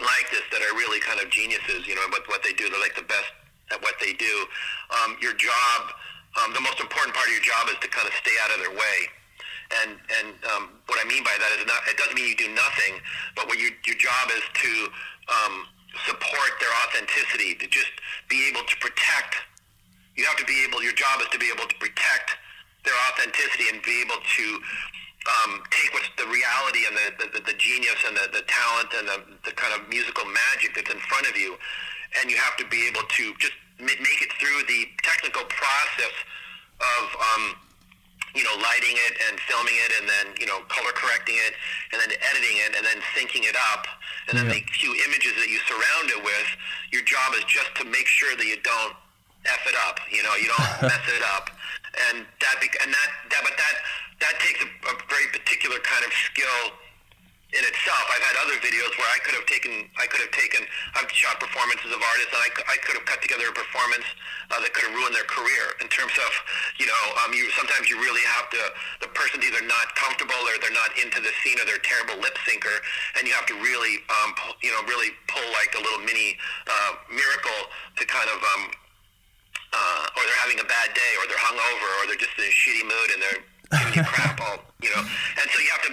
like 0.00 0.30
this 0.30 0.42
that 0.52 0.62
are 0.62 0.74
really 0.78 1.00
kind 1.00 1.18
of 1.20 1.28
geniuses, 1.30 1.86
you 1.86 1.94
know, 1.94 2.06
what 2.10 2.26
what 2.28 2.42
they 2.42 2.52
do, 2.54 2.68
they're 2.70 2.80
like 2.80 2.94
the 2.96 3.06
best 3.08 3.30
at 3.70 3.82
what 3.82 3.94
they 4.00 4.12
do. 4.14 4.34
Um, 4.96 5.16
your 5.20 5.34
job, 5.34 5.80
um, 6.40 6.54
the 6.54 6.60
most 6.64 6.80
important 6.80 7.12
part 7.14 7.26
of 7.28 7.34
your 7.34 7.42
job 7.44 7.68
is 7.68 7.76
to 7.84 7.88
kind 7.88 8.06
of 8.08 8.14
stay 8.14 8.32
out 8.44 8.50
of 8.54 8.58
their 8.64 8.72
way. 8.72 8.98
And 9.82 9.90
and 10.22 10.32
um, 10.54 10.62
what 10.88 10.96
I 11.02 11.04
mean 11.08 11.20
by 11.24 11.34
that 11.36 11.50
is 11.60 11.66
not 11.66 11.82
it 11.90 11.98
doesn't 12.00 12.14
mean 12.16 12.28
you 12.32 12.36
do 12.38 12.48
nothing, 12.54 12.94
but 13.36 13.44
what 13.48 13.58
your 13.58 13.72
your 13.84 13.96
job 14.00 14.30
is 14.32 14.44
to 14.64 14.70
um, 15.28 15.54
support 16.06 16.50
their 16.60 16.72
authenticity, 16.86 17.54
to 17.56 17.66
just 17.66 17.92
be 18.28 18.48
able 18.48 18.64
to 18.66 18.76
protect. 18.78 19.36
You 20.16 20.24
have 20.24 20.36
to 20.36 20.44
be 20.44 20.64
able. 20.64 20.82
Your 20.82 20.92
job 20.92 21.20
is 21.20 21.28
to 21.30 21.38
be 21.38 21.48
able 21.48 21.66
to 21.66 21.78
protect 21.78 22.36
their 22.84 22.94
authenticity 23.10 23.70
and 23.72 23.82
be 23.82 24.02
able 24.02 24.20
to 24.20 24.46
um, 25.28 25.62
take 25.70 25.92
what's 25.92 26.08
the 26.16 26.26
reality 26.26 26.86
and 26.88 26.94
the, 26.96 27.28
the, 27.34 27.40
the 27.52 27.56
genius 27.58 27.98
and 28.06 28.16
the, 28.16 28.26
the 28.32 28.44
talent 28.46 28.88
and 28.96 29.06
the, 29.08 29.18
the 29.44 29.52
kind 29.52 29.74
of 29.74 29.88
musical 29.88 30.24
magic 30.24 30.74
that's 30.74 30.90
in 30.90 31.00
front 31.10 31.28
of 31.28 31.36
you, 31.36 31.56
and 32.20 32.30
you 32.30 32.36
have 32.36 32.56
to 32.56 32.66
be 32.68 32.86
able 32.88 33.02
to 33.08 33.34
just 33.38 33.54
make 33.78 34.20
it 34.22 34.32
through 34.40 34.62
the 34.66 34.88
technical 35.02 35.44
process 35.46 36.14
of 36.80 37.04
um, 37.14 37.44
you 38.34 38.44
know 38.44 38.54
lighting 38.60 38.96
it 39.08 39.14
and 39.28 39.40
filming 39.48 39.74
it 39.86 39.92
and 40.00 40.04
then 40.08 40.26
you 40.40 40.46
know 40.46 40.60
color 40.68 40.92
correcting 40.92 41.36
it 41.48 41.54
and 41.92 42.00
then 42.02 42.12
editing 42.30 42.56
it 42.64 42.76
and 42.76 42.84
then 42.84 42.98
syncing 43.16 43.44
it 43.48 43.56
up 43.72 43.86
and 44.28 44.36
then 44.36 44.46
Yeah. 44.46 44.60
the 44.60 44.62
few 44.76 44.92
images 45.08 45.32
that 45.40 45.48
you 45.48 45.58
surround 45.64 46.10
it 46.12 46.20
with. 46.22 46.48
Your 46.92 47.02
job 47.02 47.32
is 47.36 47.44
just 47.48 47.72
to 47.80 47.84
make 47.84 48.06
sure 48.06 48.36
that 48.36 48.44
you 48.44 48.60
don't 48.60 48.94
f 49.46 49.62
it 49.66 49.76
up. 49.88 50.00
You 50.12 50.22
know, 50.22 50.34
you 50.36 50.48
don't 50.52 50.68
mess 50.92 51.04
it 51.08 51.24
up, 51.36 51.48
and 52.10 52.26
that 52.40 52.56
and 52.60 52.90
that 52.92 53.08
that 53.32 53.42
but 53.44 53.56
that 53.56 53.74
that 54.20 54.34
takes 54.40 54.60
a, 54.60 54.68
a 54.90 54.94
very 55.08 55.26
particular 55.32 55.78
kind 55.80 56.04
of 56.04 56.12
skill 56.12 56.76
in 57.48 57.64
itself. 57.64 58.04
I've 58.12 58.24
had 58.28 58.36
other 58.44 58.60
videos 58.60 58.92
where 59.00 59.08
I 59.08 59.18
could 59.24 59.32
have 59.32 59.48
taken, 59.48 59.88
I 59.96 60.04
could 60.04 60.20
have 60.20 60.32
taken, 60.36 60.68
I've 60.92 61.08
shot 61.08 61.40
performances 61.40 61.88
of 61.88 61.96
artists, 61.96 62.28
and 62.28 62.44
I, 62.44 62.50
I 62.68 62.76
could 62.84 63.00
have 63.00 63.08
cut 63.08 63.24
together 63.24 63.48
a 63.48 63.56
performance 63.56 64.04
uh, 64.52 64.60
that 64.60 64.68
could 64.76 64.84
have 64.84 64.92
ruined 64.92 65.16
their 65.16 65.24
career. 65.24 65.72
In 65.80 65.88
terms 65.88 66.12
of, 66.20 66.30
you 66.76 66.84
know, 66.84 67.02
um, 67.24 67.32
you 67.32 67.48
sometimes 67.56 67.88
you 67.88 67.96
really 67.96 68.20
have 68.36 68.52
to. 68.52 68.60
The 69.00 69.08
person's 69.16 69.48
either 69.48 69.64
not 69.64 69.96
comfortable 69.96 70.36
or 70.44 70.60
they're 70.60 70.76
not 70.76 70.92
into 71.00 71.24
the 71.24 71.32
scene 71.40 71.56
or 71.56 71.64
they're 71.64 71.80
a 71.80 71.88
terrible 71.88 72.20
lip 72.20 72.36
syncer, 72.44 72.84
and 73.16 73.24
you 73.24 73.32
have 73.32 73.48
to 73.48 73.56
really, 73.64 74.04
um, 74.12 74.36
pull, 74.36 74.52
you 74.60 74.68
know, 74.68 74.84
really 74.84 75.16
pull 75.32 75.44
like 75.56 75.72
a 75.72 75.80
little 75.80 76.04
mini 76.04 76.36
uh, 76.68 77.00
miracle 77.08 77.72
to 77.96 78.04
kind 78.04 78.28
of. 78.28 78.40
Um, 78.44 78.76
uh, 79.68 80.16
or 80.16 80.24
they're 80.24 80.40
having 80.40 80.60
a 80.60 80.64
bad 80.64 80.96
day, 80.96 81.12
or 81.20 81.28
they're 81.28 81.44
hungover, 81.44 81.88
or 82.00 82.08
they're 82.08 82.16
just 82.16 82.32
in 82.40 82.44
a 82.48 82.54
shitty 82.56 82.88
mood, 82.88 83.08
and 83.12 83.20
they're 83.20 83.42
giving 83.76 83.94
you 84.00 84.04
crap 84.16 84.40
all, 84.40 84.64
you 84.80 84.88
know. 84.96 85.02
And 85.04 85.46
so 85.52 85.60
you 85.60 85.68
have 85.68 85.84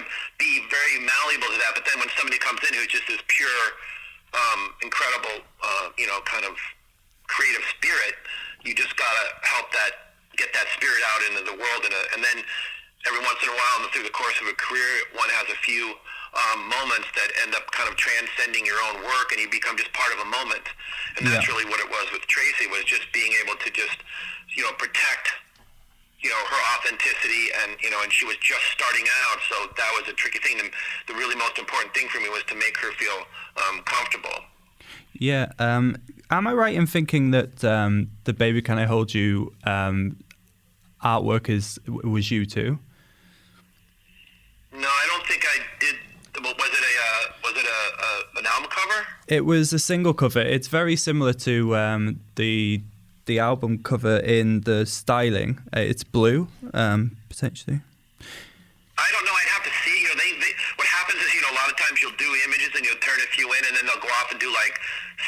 very 0.86 1.02
malleable 1.02 1.50
to 1.50 1.58
that. 1.58 1.74
But 1.74 1.84
then 1.90 1.98
when 1.98 2.10
somebody 2.14 2.38
comes 2.38 2.62
in 2.62 2.74
who's 2.78 2.86
just 2.86 3.06
this 3.10 3.20
pure, 3.26 3.62
um, 4.34 4.70
incredible, 4.82 5.42
uh, 5.62 5.90
you 5.98 6.06
know, 6.06 6.22
kind 6.24 6.46
of 6.46 6.54
creative 7.26 7.62
spirit, 7.74 8.14
you 8.62 8.74
just 8.74 8.94
gotta 8.94 9.24
help 9.42 9.70
that 9.74 10.14
get 10.38 10.52
that 10.54 10.66
spirit 10.78 11.02
out 11.14 11.20
into 11.30 11.42
the 11.42 11.56
world. 11.58 11.82
And, 11.82 11.94
and 12.14 12.20
then 12.22 12.38
every 13.06 13.22
once 13.26 13.42
in 13.42 13.48
a 13.50 13.56
while, 13.56 13.82
and 13.82 13.90
through 13.90 14.06
the 14.06 14.14
course 14.14 14.38
of 14.42 14.46
a 14.46 14.54
career, 14.54 15.10
one 15.18 15.30
has 15.34 15.48
a 15.50 15.58
few 15.66 15.94
um, 16.36 16.68
moments 16.68 17.08
that 17.16 17.32
end 17.42 17.56
up 17.56 17.64
kind 17.72 17.88
of 17.88 17.96
transcending 17.96 18.66
your 18.66 18.76
own 18.92 19.00
work, 19.02 19.32
and 19.32 19.40
you 19.40 19.48
become 19.48 19.74
just 19.74 19.90
part 19.96 20.12
of 20.12 20.20
a 20.20 20.28
moment. 20.28 20.66
And 21.16 21.26
that's 21.26 21.48
Yeah. 21.48 21.54
really 21.54 21.64
what 21.66 21.80
it 21.80 21.88
was 21.88 22.12
with 22.12 22.26
Tracy 22.28 22.66
was 22.68 22.84
just 22.84 23.10
being 23.12 23.32
able 23.42 23.56
to 23.56 23.70
just, 23.72 23.96
you 24.54 24.62
know, 24.62 24.72
protect 24.76 25.32
you 26.26 26.32
know 26.34 26.42
her 26.50 26.62
authenticity 26.74 27.44
and 27.62 27.78
you 27.84 27.90
know 27.90 28.02
and 28.02 28.12
she 28.12 28.24
was 28.26 28.36
just 28.38 28.64
starting 28.76 29.06
out 29.22 29.38
so 29.48 29.56
that 29.76 29.90
was 29.96 30.08
a 30.08 30.12
tricky 30.12 30.40
thing 30.40 30.58
and 30.58 30.70
the 31.06 31.14
really 31.14 31.36
most 31.36 31.56
important 31.56 31.94
thing 31.94 32.08
for 32.08 32.18
me 32.18 32.28
was 32.28 32.42
to 32.48 32.56
make 32.56 32.76
her 32.78 32.90
feel 32.98 33.18
um, 33.62 33.76
comfortable 33.84 34.38
Yeah. 35.18 35.46
Um, 35.58 35.96
am 36.30 36.46
I 36.46 36.52
right 36.52 36.74
in 36.74 36.86
thinking 36.86 37.30
that 37.30 37.64
um, 37.64 38.10
the 38.24 38.32
baby 38.32 38.60
can 38.60 38.76
I 38.78 38.86
hold 38.86 39.14
you 39.14 39.52
um, 39.64 40.16
artwork 41.02 41.48
is 41.48 41.78
was 41.86 42.30
you 42.32 42.44
too? 42.44 42.78
no 44.72 44.88
i 45.02 45.06
don't 45.10 45.26
think 45.26 45.42
i 45.54 45.56
did 45.80 45.96
was 46.42 46.70
it 46.78 46.84
a 46.90 46.94
uh, 47.08 47.22
was 47.44 47.54
it 47.62 47.68
a, 47.78 47.80
a 48.06 48.10
an 48.40 48.46
album 48.54 48.70
cover 48.70 49.06
It 49.26 49.44
was 49.44 49.72
a 49.72 49.78
single 49.78 50.14
cover. 50.14 50.40
It's 50.40 50.68
very 50.68 50.96
similar 50.96 51.32
to 51.48 51.54
um, 51.76 52.20
the 52.36 52.82
the 53.26 53.38
album 53.38 53.82
cover 53.82 54.16
in 54.18 54.62
the 54.62 54.86
styling. 54.86 55.58
Uh, 55.74 55.80
it's 55.80 56.02
blue, 56.02 56.48
um, 56.72 57.16
potentially. 57.28 57.80
I 58.96 59.08
don't 59.12 59.26
know. 59.26 59.36
I'd 59.36 59.52
have 59.52 59.64
to 59.68 59.74
see. 59.84 59.92
You 59.92 60.08
know, 60.08 60.16
they, 60.16 60.32
they 60.40 60.52
what 60.80 60.88
happens 60.88 61.20
is 61.20 61.34
you 61.34 61.42
know 61.42 61.52
a 61.52 61.58
lot 61.60 61.68
of 61.68 61.76
times 61.76 62.00
you'll 62.00 62.16
do 62.16 62.30
images 62.48 62.72
and 62.74 62.82
you'll 62.86 63.02
turn 63.04 63.20
a 63.20 63.28
few 63.36 63.44
in 63.52 63.62
and 63.68 63.76
then 63.76 63.84
they'll 63.84 64.00
go 64.00 64.08
off 64.08 64.32
and 64.32 64.40
do 64.40 64.48
like 64.50 64.80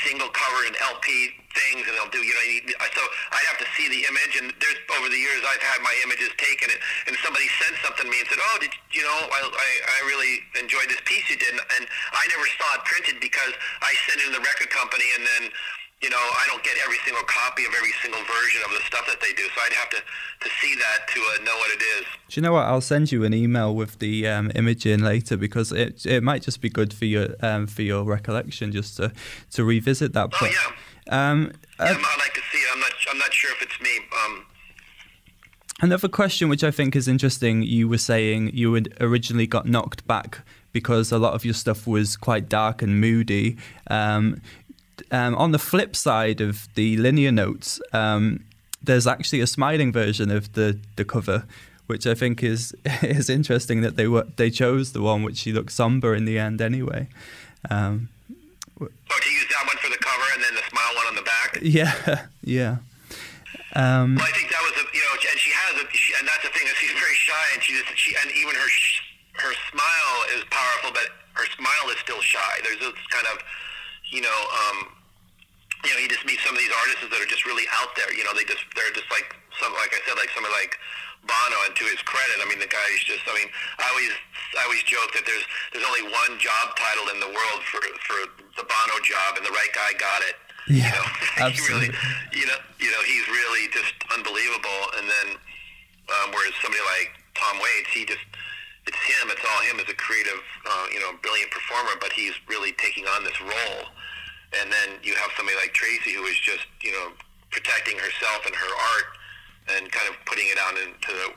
single 0.04 0.28
cover 0.32 0.64
and 0.64 0.76
LP 0.80 1.36
things, 1.52 1.84
and 1.84 1.92
they'll 1.96 2.12
do 2.12 2.20
you 2.20 2.32
know. 2.32 2.44
So 2.92 3.02
I'd 3.34 3.48
have 3.48 3.60
to 3.60 3.68
see 3.76 3.88
the 3.88 4.08
image, 4.08 4.34
and 4.40 4.52
there's 4.60 4.80
over 4.96 5.08
the 5.08 5.20
years 5.20 5.40
I've 5.44 5.64
had 5.64 5.80
my 5.82 5.92
images 6.04 6.30
taken, 6.38 6.70
and, 6.70 6.80
and 7.10 7.14
somebody 7.24 7.44
sent 7.60 7.76
something 7.84 8.06
to 8.06 8.10
me 8.10 8.20
and 8.20 8.28
said, 8.28 8.40
"Oh, 8.40 8.56
did 8.60 8.72
you 8.92 9.02
know? 9.04 9.18
I, 9.28 9.40
I, 9.44 9.70
I 9.84 9.98
really 10.08 10.44
enjoyed 10.56 10.88
this 10.88 11.00
piece 11.04 11.28
you 11.28 11.36
did," 11.36 11.52
and 11.52 11.84
I 11.84 12.24
never 12.32 12.46
saw 12.56 12.68
it 12.78 12.82
printed 12.88 13.16
because 13.20 13.52
I 13.82 13.92
sent 14.08 14.22
it 14.22 14.32
to 14.32 14.34
the 14.38 14.44
record 14.44 14.70
company, 14.70 15.08
and 15.16 15.24
then 15.24 15.42
you 16.02 16.10
know, 16.10 16.16
I 16.16 16.44
don't 16.46 16.62
get 16.62 16.76
every 16.84 16.98
single 17.04 17.24
copy 17.24 17.64
of 17.64 17.74
every 17.76 17.90
single 18.02 18.20
version 18.20 18.60
of 18.64 18.70
the 18.70 18.82
stuff 18.86 19.06
that 19.08 19.20
they 19.20 19.32
do. 19.32 19.42
So 19.54 19.60
I'd 19.66 19.72
have 19.72 19.90
to, 19.90 19.96
to 19.96 20.50
see 20.60 20.74
that 20.76 21.08
to 21.08 21.20
uh, 21.20 21.44
know 21.44 21.56
what 21.56 21.70
it 21.72 21.82
is. 21.82 22.06
Do 22.28 22.40
you 22.40 22.42
know 22.42 22.52
what? 22.52 22.66
I'll 22.66 22.80
send 22.80 23.10
you 23.10 23.24
an 23.24 23.34
email 23.34 23.74
with 23.74 23.98
the 23.98 24.28
um, 24.28 24.52
image 24.54 24.86
in 24.86 25.02
later 25.02 25.36
because 25.36 25.72
it 25.72 26.06
it 26.06 26.22
might 26.22 26.42
just 26.42 26.60
be 26.60 26.68
good 26.68 26.92
for 26.94 27.04
your 27.04 27.34
um, 27.40 27.66
for 27.66 27.82
your 27.82 28.04
recollection 28.04 28.70
just 28.70 28.96
to, 28.98 29.12
to 29.52 29.64
revisit 29.64 30.12
that. 30.12 30.30
Oh 30.40 30.46
yeah. 30.46 31.30
Um, 31.30 31.52
yeah, 31.80 31.86
uh, 31.86 31.88
I'd 31.88 32.18
like 32.18 32.34
to 32.34 32.40
see 32.52 32.58
it. 32.58 32.68
I'm 32.72 32.80
not 32.80 32.92
I'm 33.10 33.18
not 33.18 33.34
sure 33.34 33.50
if 33.52 33.62
it's 33.62 33.80
me. 33.80 33.98
Um, 34.24 34.44
Another 35.80 36.08
question, 36.08 36.48
which 36.48 36.64
I 36.64 36.72
think 36.72 36.96
is 36.96 37.06
interesting, 37.06 37.62
you 37.62 37.88
were 37.88 37.98
saying 37.98 38.50
you 38.52 38.74
had 38.74 38.92
originally 39.00 39.46
got 39.46 39.66
knocked 39.66 40.04
back 40.08 40.40
because 40.72 41.12
a 41.12 41.18
lot 41.18 41.34
of 41.34 41.44
your 41.44 41.54
stuff 41.54 41.86
was 41.86 42.16
quite 42.16 42.48
dark 42.48 42.82
and 42.82 43.00
moody. 43.00 43.56
Um, 43.88 44.42
um, 45.10 45.34
on 45.36 45.52
the 45.52 45.58
flip 45.58 45.96
side 45.96 46.40
of 46.40 46.68
the 46.74 46.96
linear 46.96 47.32
notes, 47.32 47.80
um, 47.92 48.44
there's 48.82 49.06
actually 49.06 49.40
a 49.40 49.46
smiling 49.46 49.92
version 49.92 50.30
of 50.30 50.52
the, 50.52 50.78
the 50.96 51.04
cover, 51.04 51.44
which 51.86 52.06
I 52.06 52.14
think 52.14 52.42
is 52.42 52.74
is 53.02 53.28
interesting 53.28 53.80
that 53.82 53.96
they 53.96 54.06
were 54.06 54.26
they 54.36 54.50
chose 54.50 54.92
the 54.92 55.02
one 55.02 55.22
which 55.22 55.38
she 55.38 55.52
looks 55.52 55.74
somber 55.74 56.14
in 56.14 56.24
the 56.24 56.38
end 56.38 56.60
anyway. 56.60 57.08
Um, 57.70 58.08
oh, 58.80 58.86
to 58.86 59.30
use 59.30 59.48
that 59.50 59.66
one 59.66 59.76
for 59.78 59.90
the 59.90 59.98
cover 59.98 60.28
and 60.34 60.42
then 60.44 60.54
the 60.54 60.62
smile 60.70 60.94
one 60.94 61.06
on 61.06 61.14
the 61.14 61.22
back. 61.22 61.58
Yeah, 61.62 62.26
yeah. 62.44 62.76
Um, 63.74 64.14
well, 64.16 64.24
I 64.24 64.32
think 64.32 64.50
that 64.50 64.62
was 64.62 64.72
a 64.80 64.84
you 64.94 65.02
know, 65.02 65.14
and 65.18 65.38
she 65.40 65.50
has 65.50 65.74
a, 65.82 65.84
she, 65.92 66.14
and 66.18 66.26
that's 66.28 66.42
the 66.42 66.50
thing 66.50 66.66
is 66.66 66.74
she's 66.78 66.96
very 66.96 67.14
shy, 67.14 67.44
and 67.54 67.62
she 67.62 67.72
just 67.74 67.90
she 67.98 68.14
and 68.22 68.30
even 68.32 68.54
her 68.54 68.70
her 69.42 69.54
smile 69.70 70.16
is 70.36 70.44
powerful, 70.50 70.90
but 70.92 71.08
her 71.34 71.46
smile 71.56 71.86
is 71.90 71.98
still 72.00 72.20
shy. 72.20 72.54
There's 72.62 72.80
this 72.80 72.96
kind 73.10 73.26
of 73.32 73.38
you 74.10 74.20
know, 74.20 74.38
um, 74.68 74.88
you 75.84 75.94
know, 75.94 76.00
you 76.02 76.08
just 76.08 76.26
meet 76.26 76.40
some 76.42 76.56
of 76.56 76.60
these 76.60 76.72
artists 76.84 77.06
that 77.06 77.20
are 77.20 77.30
just 77.30 77.46
really 77.46 77.66
out 77.78 77.94
there. 77.94 78.10
You 78.10 78.24
know, 78.26 78.34
they 78.34 78.44
just 78.44 78.64
they're 78.74 78.90
just 78.90 79.06
like 79.14 79.30
some, 79.62 79.70
like 79.78 79.94
I 79.94 80.00
said, 80.06 80.18
like 80.18 80.30
somebody 80.34 80.54
like 80.56 80.74
Bono. 81.22 81.58
And 81.70 81.74
to 81.76 81.84
his 81.86 82.02
credit, 82.02 82.42
I 82.42 82.46
mean, 82.50 82.58
the 82.58 82.70
guy 82.70 82.88
is 82.94 83.02
just. 83.06 83.22
I 83.30 83.34
mean, 83.38 83.46
I 83.78 83.86
always 83.92 84.14
I 84.58 84.66
always 84.66 84.82
joke 84.82 85.14
that 85.14 85.22
there's 85.22 85.46
there's 85.70 85.86
only 85.86 86.08
one 86.10 86.40
job 86.42 86.74
title 86.74 87.06
in 87.14 87.22
the 87.22 87.30
world 87.30 87.60
for 87.70 87.82
for 88.04 88.18
the 88.58 88.66
Bono 88.66 88.96
job, 89.06 89.38
and 89.38 89.44
the 89.46 89.54
right 89.54 89.70
guy 89.70 89.94
got 90.00 90.20
it. 90.26 90.36
Yeah, 90.66 90.84
you 90.84 90.92
know, 90.92 91.06
absolutely. 91.46 91.94
really, 91.94 92.36
you 92.36 92.46
know, 92.50 92.58
you 92.82 92.90
know, 92.90 93.02
he's 93.06 93.26
really 93.30 93.70
just 93.70 93.94
unbelievable. 94.12 94.82
And 94.98 95.06
then, 95.06 95.28
um, 96.10 96.34
whereas 96.34 96.52
somebody 96.60 96.82
like 96.98 97.14
Tom 97.38 97.56
Waits, 97.62 97.94
he 97.94 98.02
just 98.04 98.26
it's 98.88 98.96
him. 99.04 99.28
It's 99.28 99.44
all 99.44 99.60
him 99.68 99.76
as 99.78 99.88
a 99.92 99.94
creative, 99.94 100.40
uh, 100.64 100.86
you 100.88 100.98
know, 101.00 101.12
brilliant 101.20 101.52
performer. 101.52 101.92
But 102.00 102.12
he's 102.12 102.32
really 102.48 102.72
taking 102.80 103.04
on 103.04 103.22
this 103.22 103.36
role. 103.40 103.92
And 104.56 104.72
then 104.72 104.96
you 105.04 105.12
have 105.20 105.28
somebody 105.36 105.60
like 105.60 105.76
Tracy 105.76 106.16
who 106.16 106.24
is 106.24 106.40
just, 106.40 106.64
you 106.80 106.92
know, 106.92 107.12
protecting 107.52 108.00
herself 108.00 108.48
and 108.48 108.56
her 108.56 108.72
art 108.96 109.08
and 109.76 109.92
kind 109.92 110.08
of 110.08 110.16
putting 110.24 110.48
it 110.48 110.56
out 110.56 110.72
into 110.80 111.12
the 111.12 111.28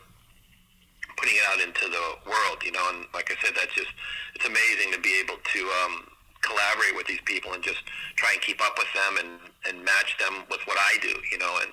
putting 1.19 1.35
it 1.35 1.45
out 1.51 1.59
into 1.59 1.91
the 1.91 2.07
world. 2.23 2.63
You 2.63 2.71
know, 2.71 2.87
and 2.95 3.03
like 3.13 3.27
I 3.27 3.35
said, 3.43 3.51
that's 3.51 3.75
just 3.75 3.91
it's 4.35 4.47
amazing 4.47 4.95
to 4.95 4.99
be 5.03 5.19
able 5.19 5.35
to 5.35 5.61
um, 5.83 6.07
collaborate 6.41 6.95
with 6.95 7.07
these 7.07 7.21
people 7.25 7.53
and 7.53 7.63
just 7.63 7.81
try 8.17 8.33
and 8.33 8.41
keep 8.41 8.61
up 8.61 8.77
with 8.77 8.89
them 8.93 9.21
and, 9.21 9.31
and 9.69 9.85
match 9.85 10.17
them 10.17 10.43
with 10.49 10.61
what 10.65 10.77
I 10.77 10.97
do, 11.01 11.13
you 11.31 11.37
know. 11.37 11.53
And 11.61 11.71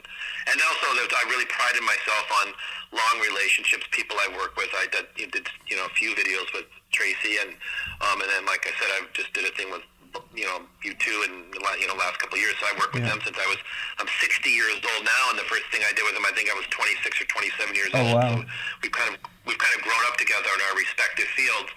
and 0.48 0.56
also, 0.64 0.86
I 0.92 1.24
really 1.28 1.48
prided 1.48 1.82
myself 1.84 2.26
on 2.44 2.46
long 2.92 3.16
relationships, 3.20 3.84
people 3.90 4.16
I 4.16 4.32
work 4.32 4.56
with. 4.56 4.72
I 4.72 4.88
did, 4.88 5.32
did 5.32 5.46
you 5.68 5.76
know 5.76 5.84
a 5.84 5.94
few 5.96 6.14
videos 6.16 6.48
with 6.54 6.64
Tracy, 6.92 7.36
and 7.40 7.52
um, 8.00 8.20
and 8.20 8.28
then 8.32 8.46
like 8.46 8.64
I 8.64 8.72
said, 8.80 8.88
I 8.96 9.04
just 9.12 9.32
did 9.36 9.44
a 9.44 9.52
thing 9.56 9.68
with 9.70 9.84
you 10.32 10.48
know 10.48 10.64
U2 10.84 11.06
in 11.28 11.32
the 11.52 11.60
you 11.80 11.86
know 11.88 11.96
last 12.00 12.16
couple 12.18 12.36
of 12.36 12.42
years. 12.42 12.56
So 12.60 12.66
I 12.68 12.74
worked 12.80 12.94
with 12.94 13.04
yeah. 13.04 13.12
them 13.12 13.20
since 13.24 13.36
I 13.36 13.46
was 13.48 13.60
I'm 14.00 14.08
60 14.08 14.48
years 14.48 14.80
old 14.80 15.04
now, 15.04 15.24
and 15.32 15.38
the 15.38 15.48
first 15.48 15.68
thing 15.68 15.84
I 15.84 15.92
did 15.92 16.04
with 16.04 16.16
them, 16.16 16.24
I 16.24 16.32
think 16.32 16.48
I 16.48 16.56
was 16.56 16.64
26 16.72 17.20
or 17.20 17.26
27 17.28 17.76
years 17.76 17.92
oh, 17.92 18.00
old. 18.00 18.16
Wow. 18.16 18.40
So 18.40 18.48
we've 18.80 18.94
kind 18.94 19.12
of 19.12 19.20
we've 19.44 19.60
kind 19.60 19.74
of 19.76 19.84
grown 19.84 20.04
up 20.08 20.16
together 20.16 20.48
in 20.48 20.60
our 20.64 20.74
respective 20.80 21.28
fields, 21.36 21.70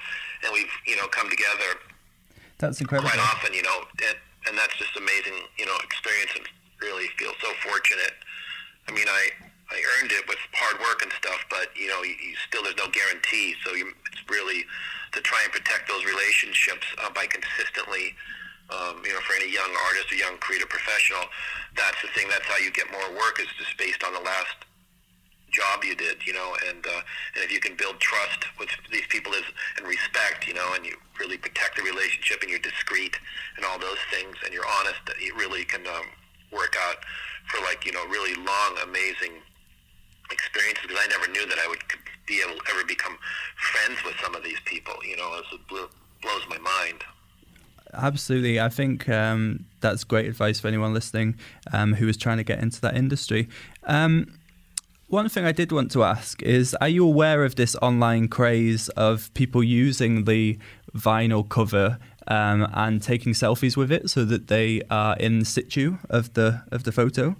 and 0.43 0.55
we've 0.55 0.71
you 0.87 0.95
know 0.95 1.07
come 1.11 1.27
together. 1.27 1.81
That's 2.61 2.79
incredible. 2.79 3.09
Quite 3.09 3.19
often, 3.19 3.53
you 3.53 3.63
know, 3.63 3.83
and, 4.05 4.17
and 4.47 4.57
that's 4.57 4.77
just 4.77 4.95
amazing, 4.95 5.33
you 5.57 5.65
know, 5.65 5.75
experience, 5.83 6.31
and 6.37 6.45
really 6.81 7.07
feel 7.17 7.33
so 7.41 7.51
fortunate 7.67 8.13
I 8.87 8.91
mean, 8.93 9.07
I 9.07 9.29
I 9.71 9.79
earned 9.95 10.11
it 10.11 10.27
with 10.27 10.39
hard 10.51 10.75
work 10.83 11.01
and 11.01 11.11
stuff, 11.15 11.39
but 11.49 11.71
you 11.79 11.87
know, 11.87 12.03
you, 12.03 12.11
you 12.19 12.35
still 12.47 12.63
there's 12.63 12.75
no 12.75 12.91
guarantee. 12.91 13.55
So 13.63 13.71
you, 13.73 13.93
it's 14.11 14.19
really 14.27 14.65
to 15.13 15.21
try 15.21 15.39
and 15.43 15.51
protect 15.51 15.87
those 15.87 16.03
relationships 16.03 16.83
uh, 16.99 17.09
by 17.15 17.27
consistently, 17.27 18.15
um, 18.67 18.99
you 19.07 19.15
know, 19.15 19.23
for 19.23 19.35
any 19.39 19.47
young 19.47 19.71
artist 19.87 20.11
or 20.11 20.19
young 20.19 20.35
creative 20.43 20.67
professional, 20.67 21.23
that's 21.75 21.99
the 22.03 22.11
thing. 22.11 22.27
That's 22.27 22.45
how 22.47 22.59
you 22.59 22.71
get 22.71 22.91
more 22.91 23.07
work 23.15 23.39
is 23.39 23.47
just 23.55 23.77
based 23.77 24.03
on 24.03 24.11
the 24.13 24.23
last 24.23 24.59
job 25.51 25.83
you 25.83 25.95
did, 25.95 26.25
you 26.25 26.33
know, 26.33 26.55
and 26.67 26.85
uh, 26.85 27.01
and 27.35 27.43
if 27.43 27.51
you 27.51 27.59
can 27.59 27.75
build 27.75 27.99
trust 27.99 28.45
with 28.59 28.69
these 28.91 29.05
people 29.09 29.33
is 29.33 29.43
and 29.77 29.87
respect, 29.87 30.47
you 30.47 30.53
know, 30.53 30.73
and 30.73 30.85
you 30.85 30.95
really 31.19 31.37
protect 31.37 31.77
the 31.77 31.83
relationship 31.83 32.41
and 32.41 32.49
you're 32.49 32.59
discreet 32.59 33.17
and 33.57 33.65
all 33.65 33.77
those 33.77 34.01
things 34.09 34.35
and 34.43 34.53
you're 34.53 34.67
honest, 34.79 35.01
it 35.19 35.35
really 35.35 35.65
can 35.65 35.85
um, 35.87 36.05
work 36.51 36.75
out 36.87 36.97
for 37.47 37.61
like 37.63 37.85
you 37.85 37.91
know 37.91 38.05
really 38.07 38.35
long, 38.35 38.77
amazing 38.83 39.33
experiences 40.31 40.83
because 40.87 41.03
I 41.03 41.07
never 41.07 41.31
knew 41.31 41.45
that 41.47 41.59
I 41.59 41.67
would 41.67 41.83
be 42.25 42.41
able 42.41 42.59
ever 42.71 42.85
become 42.85 43.17
friends 43.57 43.99
with 44.05 44.15
some 44.23 44.35
of 44.35 44.43
these 44.43 44.59
people. 44.65 44.95
You 45.07 45.17
know, 45.17 45.33
it 45.35 45.59
blows 45.69 46.43
my 46.49 46.57
mind. 46.57 47.03
Absolutely, 47.93 48.59
I 48.59 48.69
think 48.69 49.09
um, 49.09 49.65
that's 49.81 50.05
great 50.05 50.25
advice 50.25 50.61
for 50.61 50.69
anyone 50.69 50.93
listening 50.93 51.37
um, 51.73 51.95
who 51.95 52.07
is 52.07 52.15
trying 52.15 52.37
to 52.37 52.43
get 52.43 52.59
into 52.59 52.79
that 52.81 52.95
industry. 52.95 53.49
Um, 53.83 54.39
one 55.11 55.29
thing 55.29 55.45
I 55.45 55.51
did 55.51 55.71
want 55.71 55.91
to 55.91 56.03
ask 56.03 56.41
is 56.41 56.73
Are 56.75 56.87
you 56.87 57.05
aware 57.05 57.43
of 57.43 57.55
this 57.55 57.75
online 57.81 58.27
craze 58.27 58.89
of 58.89 59.33
people 59.33 59.63
using 59.63 60.23
the 60.25 60.57
vinyl 60.95 61.47
cover 61.47 61.99
um, 62.27 62.67
and 62.73 63.01
taking 63.01 63.33
selfies 63.33 63.75
with 63.75 63.91
it 63.91 64.09
so 64.09 64.25
that 64.25 64.47
they 64.47 64.81
are 64.89 65.15
in 65.17 65.43
situ 65.45 65.97
of 66.09 66.33
the 66.33 66.63
of 66.71 66.83
the 66.83 66.91
photo. 66.91 67.35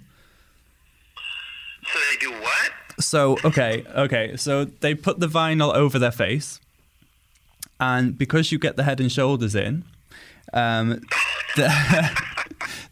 So 1.84 1.98
they 2.10 2.16
do 2.18 2.32
what? 2.32 2.72
So 3.00 3.38
okay, 3.44 3.84
okay. 3.94 4.36
So 4.36 4.64
they 4.64 4.94
put 4.94 5.20
the 5.20 5.26
vinyl 5.26 5.74
over 5.74 5.98
their 5.98 6.12
face, 6.12 6.60
and 7.80 8.16
because 8.16 8.52
you 8.52 8.58
get 8.58 8.76
the 8.76 8.84
head 8.84 9.00
and 9.00 9.10
shoulders 9.10 9.54
in, 9.54 9.84
um, 10.52 10.88
the, 11.56 12.22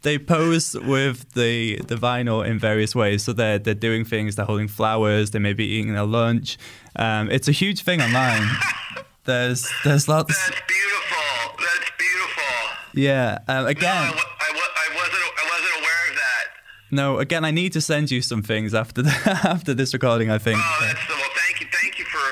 they 0.02 0.18
pose 0.18 0.74
with 0.74 1.32
the 1.32 1.76
the 1.76 1.96
vinyl 1.96 2.46
in 2.46 2.58
various 2.58 2.94
ways. 2.94 3.22
So 3.24 3.32
they're 3.32 3.58
they're 3.58 3.74
doing 3.74 4.04
things. 4.04 4.36
They're 4.36 4.46
holding 4.46 4.68
flowers. 4.68 5.30
They 5.30 5.38
may 5.38 5.52
be 5.52 5.66
eating 5.66 5.92
their 5.92 6.04
lunch. 6.04 6.58
Um, 6.96 7.30
it's 7.30 7.48
a 7.48 7.52
huge 7.52 7.82
thing 7.82 8.00
online. 8.00 8.48
There's 9.24 9.70
there's 9.84 10.08
lots. 10.08 10.34
That's 10.34 10.60
beautiful. 10.66 11.56
That's 11.58 11.90
beautiful. 11.98 12.54
Yeah. 12.94 13.38
Um, 13.46 13.66
again. 13.66 13.84
No, 13.84 13.90
I, 13.92 14.24
I, 14.40 14.50
I, 14.50 14.96
wasn't. 14.96 15.22
I 15.22 15.44
wasn't 15.44 15.76
aware 15.78 16.02
of 16.10 16.16
that. 16.16 16.44
No. 16.90 17.18
Again, 17.18 17.44
I 17.44 17.50
need 17.50 17.74
to 17.74 17.82
send 17.82 18.10
you 18.10 18.22
some 18.22 18.42
things 18.42 18.74
after 18.74 19.02
the, 19.02 19.10
after 19.44 19.74
this 19.74 19.92
recording. 19.92 20.30
I 20.30 20.38
think. 20.38 20.58
Oh, 20.58 20.78
that's 20.80 21.06
well. 21.06 21.18
Thank 21.36 21.60
you. 21.60 21.66
Thank 21.70 21.98
you 21.98 22.06
for 22.06 22.26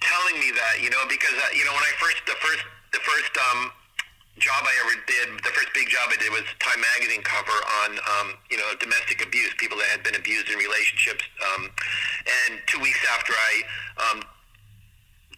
telling 0.00 0.40
me 0.40 0.52
that. 0.54 0.80
You 0.80 0.90
know, 0.90 1.02
because 1.08 1.34
uh, 1.34 1.50
you 1.52 1.64
know 1.64 1.72
when 1.72 1.82
I 1.82 1.92
first 1.98 2.22
the 2.24 2.36
first 2.38 2.64
the 2.92 3.00
first 3.00 3.36
um 3.50 3.72
job 4.58 4.66
I 4.66 4.74
ever 4.82 4.96
did, 5.06 5.26
the 5.46 5.54
first 5.54 5.70
big 5.74 5.86
job 5.88 6.10
I 6.10 6.18
did 6.18 6.30
was 6.34 6.42
Time 6.58 6.82
Magazine 6.82 7.22
cover 7.22 7.54
on, 7.84 7.90
um, 8.18 8.26
you 8.50 8.58
know, 8.58 8.66
domestic 8.82 9.22
abuse, 9.22 9.54
people 9.58 9.78
that 9.78 9.86
had 9.86 10.02
been 10.02 10.18
abused 10.18 10.50
in 10.50 10.58
relationships. 10.58 11.22
Um, 11.38 11.70
and 12.26 12.58
two 12.66 12.82
weeks 12.82 12.98
after 13.14 13.32
I 13.38 13.52
um, 14.02 14.18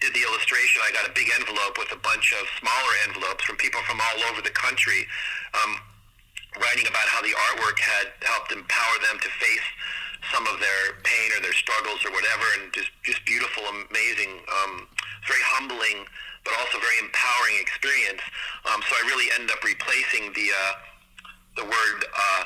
did 0.01 0.17
the 0.17 0.25
illustration, 0.25 0.81
I 0.81 0.93
got 0.97 1.05
a 1.05 1.13
big 1.13 1.29
envelope 1.37 1.77
with 1.77 1.93
a 1.93 2.01
bunch 2.01 2.33
of 2.33 2.49
smaller 2.65 2.95
envelopes 3.13 3.45
from 3.45 3.61
people 3.61 3.85
from 3.85 4.01
all 4.01 4.33
over 4.33 4.41
the 4.41 4.55
country, 4.57 5.05
um, 5.53 5.77
writing 6.57 6.89
about 6.89 7.05
how 7.13 7.21
the 7.21 7.37
artwork 7.53 7.77
had 7.77 8.09
helped 8.25 8.57
empower 8.57 8.97
them 9.05 9.21
to 9.21 9.29
face 9.37 9.69
some 10.33 10.49
of 10.49 10.61
their 10.61 10.97
pain 11.05 11.29
or 11.37 11.41
their 11.45 11.57
struggles 11.57 12.01
or 12.09 12.13
whatever, 12.13 12.45
and 12.61 12.73
just 12.73 12.93
just 13.05 13.25
beautiful, 13.25 13.65
amazing, 13.69 14.41
um, 14.49 14.89
very 15.29 15.41
humbling, 15.45 16.05
but 16.45 16.55
also 16.59 16.79
very 16.81 16.99
empowering 17.01 17.57
experience. 17.61 18.23
Um, 18.69 18.81
so 18.89 18.93
I 18.97 19.03
really 19.07 19.29
ended 19.35 19.51
up 19.51 19.63
replacing 19.65 20.33
the 20.33 20.49
uh, 20.51 20.73
the 21.57 21.65
word. 21.65 21.99
Uh, 22.11 22.45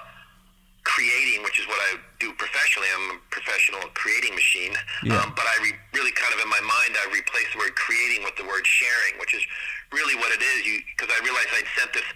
creating, 0.85 1.43
which 1.43 1.59
is 1.59 1.67
what 1.67 1.81
I 1.91 1.97
do 2.21 2.31
professionally. 2.37 2.89
I'm 2.93 3.17
a 3.17 3.21
professional 3.33 3.81
creating 3.97 4.37
machine. 4.37 4.77
Yeah. 5.03 5.17
Um, 5.17 5.33
but 5.35 5.49
I 5.49 5.57
re- 5.65 5.81
really 5.97 6.13
kind 6.13 6.33
of 6.37 6.45
in 6.45 6.49
my 6.49 6.61
mind, 6.61 6.93
I 7.01 7.09
replaced 7.09 7.57
the 7.57 7.59
word 7.59 7.75
creating 7.75 8.23
with 8.23 8.37
the 8.37 8.45
word 8.45 8.69
sharing, 8.69 9.19
which 9.19 9.33
is 9.35 9.43
really 9.91 10.15
what 10.15 10.31
it 10.31 10.45
is. 10.45 10.69
You 10.69 10.85
because 10.93 11.09
I 11.09 11.19
realized 11.25 11.51
I'd 11.57 11.71
sent 11.75 11.91
this 11.97 12.07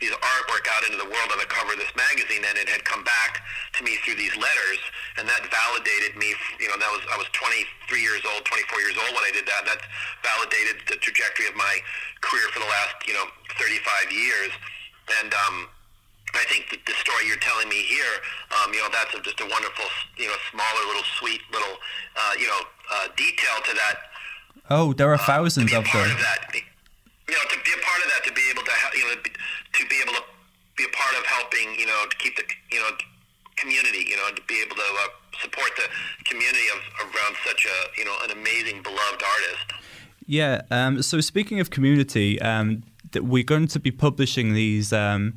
these 0.00 0.12
artwork 0.12 0.64
out 0.76 0.84
into 0.84 0.98
the 1.00 1.08
world 1.08 1.28
on 1.32 1.38
the 1.38 1.48
cover 1.48 1.72
of 1.72 1.80
this 1.80 1.92
magazine, 1.96 2.44
and 2.44 2.56
it 2.58 2.68
had 2.68 2.84
come 2.84 3.04
back 3.04 3.40
to 3.78 3.84
me 3.84 3.96
through 4.04 4.16
these 4.16 4.34
letters, 4.36 4.80
and 5.16 5.28
that 5.28 5.42
validated 5.48 6.16
me. 6.16 6.34
You 6.60 6.68
know, 6.68 6.76
that 6.76 6.90
was 6.92 7.02
I 7.12 7.16
was 7.16 7.28
23 7.32 7.64
years 8.00 8.22
old, 8.28 8.44
24 8.44 8.80
years 8.80 8.96
old 8.96 9.12
when 9.16 9.24
I 9.24 9.32
did 9.32 9.46
that. 9.48 9.64
And 9.64 9.76
that 9.76 9.82
validated 10.20 10.84
the 10.88 10.96
trajectory 11.00 11.48
of 11.48 11.56
my 11.56 11.80
career 12.20 12.48
for 12.52 12.60
the 12.60 12.70
last 12.70 13.06
you 13.08 13.14
know 13.14 13.26
35 13.56 14.12
years, 14.12 14.52
and 15.22 15.32
um, 15.32 15.68
I 16.34 16.44
think 16.44 16.68
the 16.84 16.92
story 17.00 17.26
you're 17.26 17.40
telling 17.40 17.68
me 17.68 17.82
here, 17.88 18.20
um, 18.60 18.72
you 18.72 18.80
know, 18.82 18.88
that's 18.92 19.14
a, 19.14 19.20
just 19.22 19.40
a 19.40 19.48
wonderful, 19.48 19.84
you 20.18 20.26
know, 20.26 20.36
smaller 20.50 20.82
little 20.86 21.06
sweet 21.16 21.40
little, 21.52 21.80
uh, 22.16 22.32
you 22.38 22.46
know, 22.46 22.60
uh, 22.92 23.08
detail 23.16 23.56
to 23.64 23.72
that. 23.72 23.96
Oh, 24.68 24.92
there 24.92 25.12
are 25.12 25.18
thousands 25.18 25.72
uh, 25.72 25.78
of 25.78 25.84
them. 25.84 26.10
Of 26.10 26.18
that, 26.18 26.50
you 26.52 27.34
know, 27.34 27.46
to 27.48 27.58
be 27.62 27.72
a 27.72 27.80
part 27.82 28.00
of 28.04 28.08
that, 28.10 28.22
to 28.26 28.32
be 28.32 28.44
able 28.50 28.62
to, 28.62 28.74
you 28.94 29.04
know, 29.08 29.16
to 29.22 29.82
be 29.86 29.96
able 30.02 30.14
to 30.14 30.24
be 30.76 30.84
a 30.84 30.92
part 30.92 31.14
of 31.16 31.24
helping, 31.24 31.72
you 31.78 31.86
know, 31.86 32.04
to 32.10 32.15
keep 32.26 32.36
the, 32.36 32.44
you 32.74 32.80
know, 32.80 32.90
community, 33.56 34.04
you 34.08 34.16
know, 34.16 34.28
to 34.34 34.42
be 34.42 34.60
able 34.62 34.76
to 34.76 34.82
uh, 34.82 35.08
support 35.40 35.70
the 35.76 35.88
community 36.24 36.66
of 36.74 36.80
around 37.04 37.36
such 37.46 37.66
a, 37.66 37.98
you 37.98 38.04
know, 38.04 38.16
an 38.24 38.30
amazing 38.30 38.82
beloved 38.82 39.22
artist. 39.22 39.72
Yeah. 40.26 40.62
Um, 40.70 41.02
so 41.02 41.20
speaking 41.20 41.60
of 41.60 41.70
community, 41.70 42.40
um, 42.40 42.82
we're 43.14 43.44
going 43.44 43.68
to 43.68 43.80
be 43.80 43.90
publishing 43.90 44.54
these. 44.54 44.92
Um, 44.92 45.34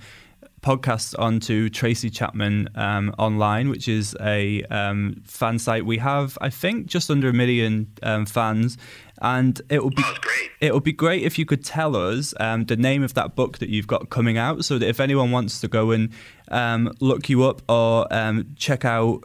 podcast 0.62 1.18
onto 1.18 1.70
Tracy 1.70 2.10
Chapman 2.10 2.68
um, 2.76 3.16
online, 3.18 3.70
which 3.70 3.88
is 3.88 4.14
a 4.20 4.62
um, 4.64 5.22
fan 5.26 5.58
site. 5.58 5.86
We 5.86 6.00
have, 6.00 6.38
I 6.42 6.50
think, 6.50 6.88
just 6.88 7.10
under 7.10 7.30
a 7.30 7.34
million 7.34 7.88
um, 8.04 8.26
fans, 8.26 8.78
and 9.22 9.62
it 9.70 9.84
would 9.84 9.96
be 9.96 10.04
it 10.62 10.74
would 10.74 10.84
be 10.84 10.92
great 10.94 11.24
if 11.24 11.40
you 11.40 11.46
could 11.46 11.64
tell 11.64 11.96
us 11.96 12.34
um, 12.40 12.66
the 12.66 12.76
name 12.76 13.04
of 13.04 13.14
that 13.14 13.36
book 13.36 13.60
that 13.60 13.70
you've 13.70 13.88
got 13.88 14.10
coming 14.10 14.38
out, 14.38 14.66
so 14.66 14.78
that 14.78 14.88
if 14.88 15.00
anyone 15.00 15.32
wants 15.32 15.62
to 15.62 15.68
go 15.68 15.92
and 15.92 16.10
um, 16.50 16.92
look 17.00 17.30
you 17.30 17.44
up 17.44 17.62
or 17.70 18.12
um, 18.14 18.56
check 18.58 18.84
out 18.84 19.24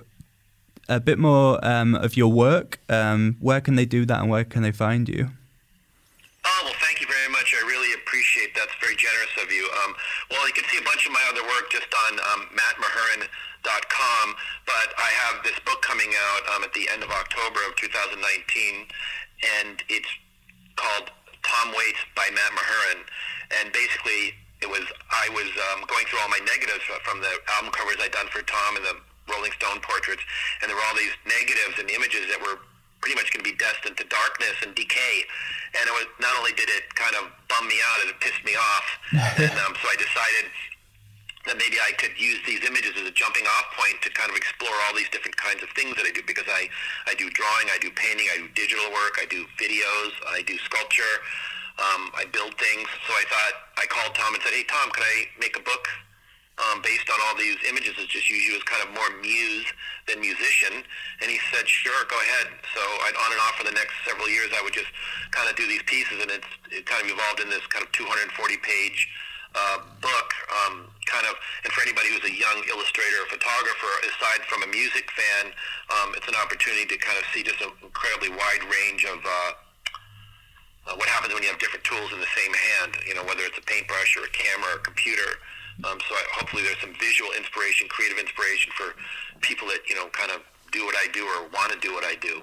a 0.88 1.00
bit 1.00 1.18
more 1.18 1.58
of 1.64 2.16
your 2.16 2.30
work, 2.30 2.78
where 2.88 3.60
can 3.60 3.74
they 3.76 3.86
do 3.86 4.04
that 4.04 4.20
and 4.20 4.30
where 4.30 4.44
can 4.44 4.62
they 4.62 4.72
find 4.72 5.08
you? 5.08 5.30
Oh, 6.44 6.60
well, 6.64 6.74
thank 6.84 7.00
you 7.00 7.06
very 7.06 7.30
much. 7.32 7.54
I 7.56 7.66
really 7.66 7.94
appreciate 7.94 8.54
that. 8.54 8.64
It's 8.64 8.74
very 8.80 8.96
generous 8.96 9.32
of 9.42 9.50
you. 9.50 9.64
Um, 9.82 9.94
well, 10.30 10.46
you 10.46 10.52
can 10.52 10.64
see 10.64 10.76
a 10.76 10.82
bunch 10.84 11.06
of 11.06 11.12
my 11.12 11.24
other 11.30 11.42
work 11.42 11.70
just 11.72 11.88
on 11.88 12.20
um, 12.20 12.46
mattmahurin.com, 13.64 14.36
but 14.66 14.88
I 14.98 15.10
have 15.26 15.42
this 15.44 15.58
book 15.64 15.80
coming 15.82 16.10
out 16.12 16.56
um, 16.56 16.64
at 16.64 16.72
the 16.72 16.88
end 16.92 17.02
of 17.02 17.10
October 17.10 17.60
of 17.68 17.76
2019, 17.76 18.86
and 19.60 19.82
it's 19.88 20.08
called 20.76 21.10
Tom 21.42 21.72
Waits 21.72 22.00
by 22.16 22.28
Matt 22.32 22.52
Mahurin. 22.52 23.04
And 23.60 23.72
basically, 23.72 24.34
it 24.62 24.68
was 24.68 24.84
I 25.10 25.28
was 25.30 25.48
um, 25.72 25.84
going 25.86 26.04
through 26.06 26.20
all 26.20 26.28
my 26.28 26.40
negatives 26.44 26.84
from 27.04 27.20
the 27.20 27.32
album 27.56 27.72
covers 27.72 27.96
I'd 28.00 28.12
done 28.12 28.28
for 28.28 28.42
Tom 28.42 28.76
and 28.76 28.84
the 28.84 28.96
Rolling 29.30 29.52
Stone 29.52 29.80
portraits, 29.80 30.22
and 30.62 30.68
there 30.68 30.76
were 30.76 30.84
all 30.84 30.96
these 30.96 31.14
negatives 31.24 31.80
and 31.80 31.88
images 31.90 32.28
that 32.28 32.40
were 32.40 32.60
pretty 33.00 33.20
much 33.20 33.28
going 33.36 33.44
to 33.44 33.50
be 33.52 33.56
destined 33.60 34.00
to 34.00 34.04
darkness 34.08 34.56
and 34.64 34.72
decay. 34.72 35.28
And 35.76 35.84
it 35.84 35.92
was 35.92 36.08
not 36.24 36.32
only 36.40 36.56
did 36.56 36.72
it 36.72 36.88
kind 36.96 37.12
of 37.20 37.28
bum 37.52 37.68
me 37.68 37.76
out, 37.84 38.08
it 38.08 38.16
pissed 38.20 38.40
me 38.48 38.56
off. 38.56 38.86
and 39.44 39.56
um, 39.60 39.76
so 39.76 39.84
I 39.92 39.96
decided 40.00 40.48
that 41.46 41.60
maybe 41.60 41.76
I 41.76 41.92
could 42.00 42.16
use 42.16 42.40
these 42.48 42.64
images 42.64 42.96
as 42.96 43.04
a 43.04 43.12
jumping 43.12 43.44
off 43.44 43.76
point 43.76 44.00
to 44.02 44.10
kind 44.16 44.32
of 44.32 44.36
explore 44.36 44.72
all 44.88 44.96
these 44.96 45.08
different 45.12 45.36
kinds 45.36 45.62
of 45.62 45.68
things 45.76 45.92
that 45.96 46.08
I 46.08 46.12
do 46.12 46.24
because 46.24 46.48
I, 46.48 46.68
I 47.06 47.14
do 47.14 47.28
drawing, 47.36 47.68
I 47.68 47.78
do 47.80 47.92
painting, 47.92 48.26
I 48.32 48.40
do 48.40 48.48
digital 48.56 48.88
work, 48.92 49.20
I 49.20 49.28
do 49.28 49.44
videos, 49.60 50.12
I 50.32 50.40
do 50.48 50.56
sculpture, 50.64 51.14
um, 51.76 52.08
I 52.16 52.24
build 52.32 52.56
things. 52.56 52.88
So 53.04 53.12
I 53.12 53.24
thought, 53.28 53.54
I 53.76 53.84
called 53.92 54.16
Tom 54.16 54.32
and 54.32 54.42
said, 54.42 54.56
hey, 54.56 54.64
Tom, 54.64 54.88
can 54.90 55.04
I 55.04 55.28
make 55.36 55.56
a 55.60 55.64
book 55.64 55.84
um, 56.56 56.80
based 56.82 57.10
on 57.10 57.18
all 57.26 57.34
these 57.34 57.58
images 57.66 57.98
is 57.98 58.06
just 58.06 58.30
use 58.30 58.46
you 58.46 58.54
as 58.54 58.62
kind 58.62 58.80
of 58.86 58.94
more 58.94 59.10
muse 59.20 59.66
than 60.06 60.22
musician. 60.22 60.86
And 61.20 61.26
he 61.26 61.38
said, 61.50 61.66
sure, 61.66 62.06
go 62.06 62.14
ahead. 62.14 62.46
So 62.72 62.80
I'd 63.04 63.18
on 63.18 63.30
and 63.34 63.40
off 63.42 63.58
for 63.58 63.66
the 63.66 63.74
next 63.74 63.94
several 64.06 64.30
years, 64.30 64.54
I 64.54 64.62
would 64.62 64.72
just 64.72 64.90
kind 65.34 65.50
of 65.50 65.56
do 65.58 65.66
these 65.66 65.82
pieces, 65.82 66.22
and 66.22 66.30
it's 66.30 66.46
it 66.70 66.86
kind 66.86 67.02
of 67.02 67.10
evolved 67.10 67.40
in 67.42 67.50
this 67.50 67.66
kind 67.66 67.82
of 67.82 67.90
240 67.90 68.30
page 68.62 69.10
uh, 69.54 69.78
book. 70.02 70.28
Um, 70.66 70.90
kind 71.06 71.26
of, 71.28 71.36
and 71.62 71.70
for 71.72 71.82
anybody 71.84 72.08
who's 72.10 72.24
a 72.24 72.34
young 72.34 72.64
illustrator 72.66 73.22
or 73.22 73.28
photographer, 73.28 73.92
aside 74.08 74.42
from 74.48 74.64
a 74.64 74.68
music 74.72 75.06
fan, 75.12 75.52
um, 75.92 76.16
it's 76.16 76.26
an 76.26 76.34
opportunity 76.34 76.88
to 76.90 76.96
kind 76.96 77.18
of 77.18 77.24
see 77.30 77.42
just 77.44 77.60
an 77.60 77.70
incredibly 77.82 78.30
wide 78.30 78.64
range 78.66 79.04
of. 79.04 79.20
Uh, 79.24 79.52
uh, 80.84 80.92
what 81.00 81.08
happens 81.08 81.32
when 81.32 81.42
you 81.42 81.48
have 81.48 81.58
different 81.58 81.84
tools 81.84 82.12
in 82.12 82.20
the 82.20 82.28
same 82.36 82.52
hand? 82.52 82.92
You 83.08 83.14
know, 83.16 83.24
whether 83.24 83.40
it's 83.40 83.56
a 83.56 83.64
paintbrush 83.64 84.20
or 84.20 84.28
a 84.28 84.32
camera 84.36 84.76
or 84.76 84.78
a 84.80 84.84
computer. 84.84 85.40
Um, 85.80 85.96
so 85.96 86.12
I, 86.12 86.22
hopefully 86.36 86.62
there's 86.62 86.80
some 86.84 86.92
visual 87.00 87.32
inspiration, 87.32 87.88
creative 87.88 88.18
inspiration 88.18 88.70
for 88.76 88.92
people 89.40 89.66
that 89.68 89.80
you 89.88 89.96
know 89.96 90.12
kind 90.12 90.30
of 90.30 90.44
do 90.72 90.84
what 90.84 90.94
I 90.96 91.08
do 91.12 91.24
or 91.24 91.48
want 91.56 91.72
to 91.72 91.78
do 91.80 91.94
what 91.94 92.04
I 92.04 92.16
do. 92.20 92.42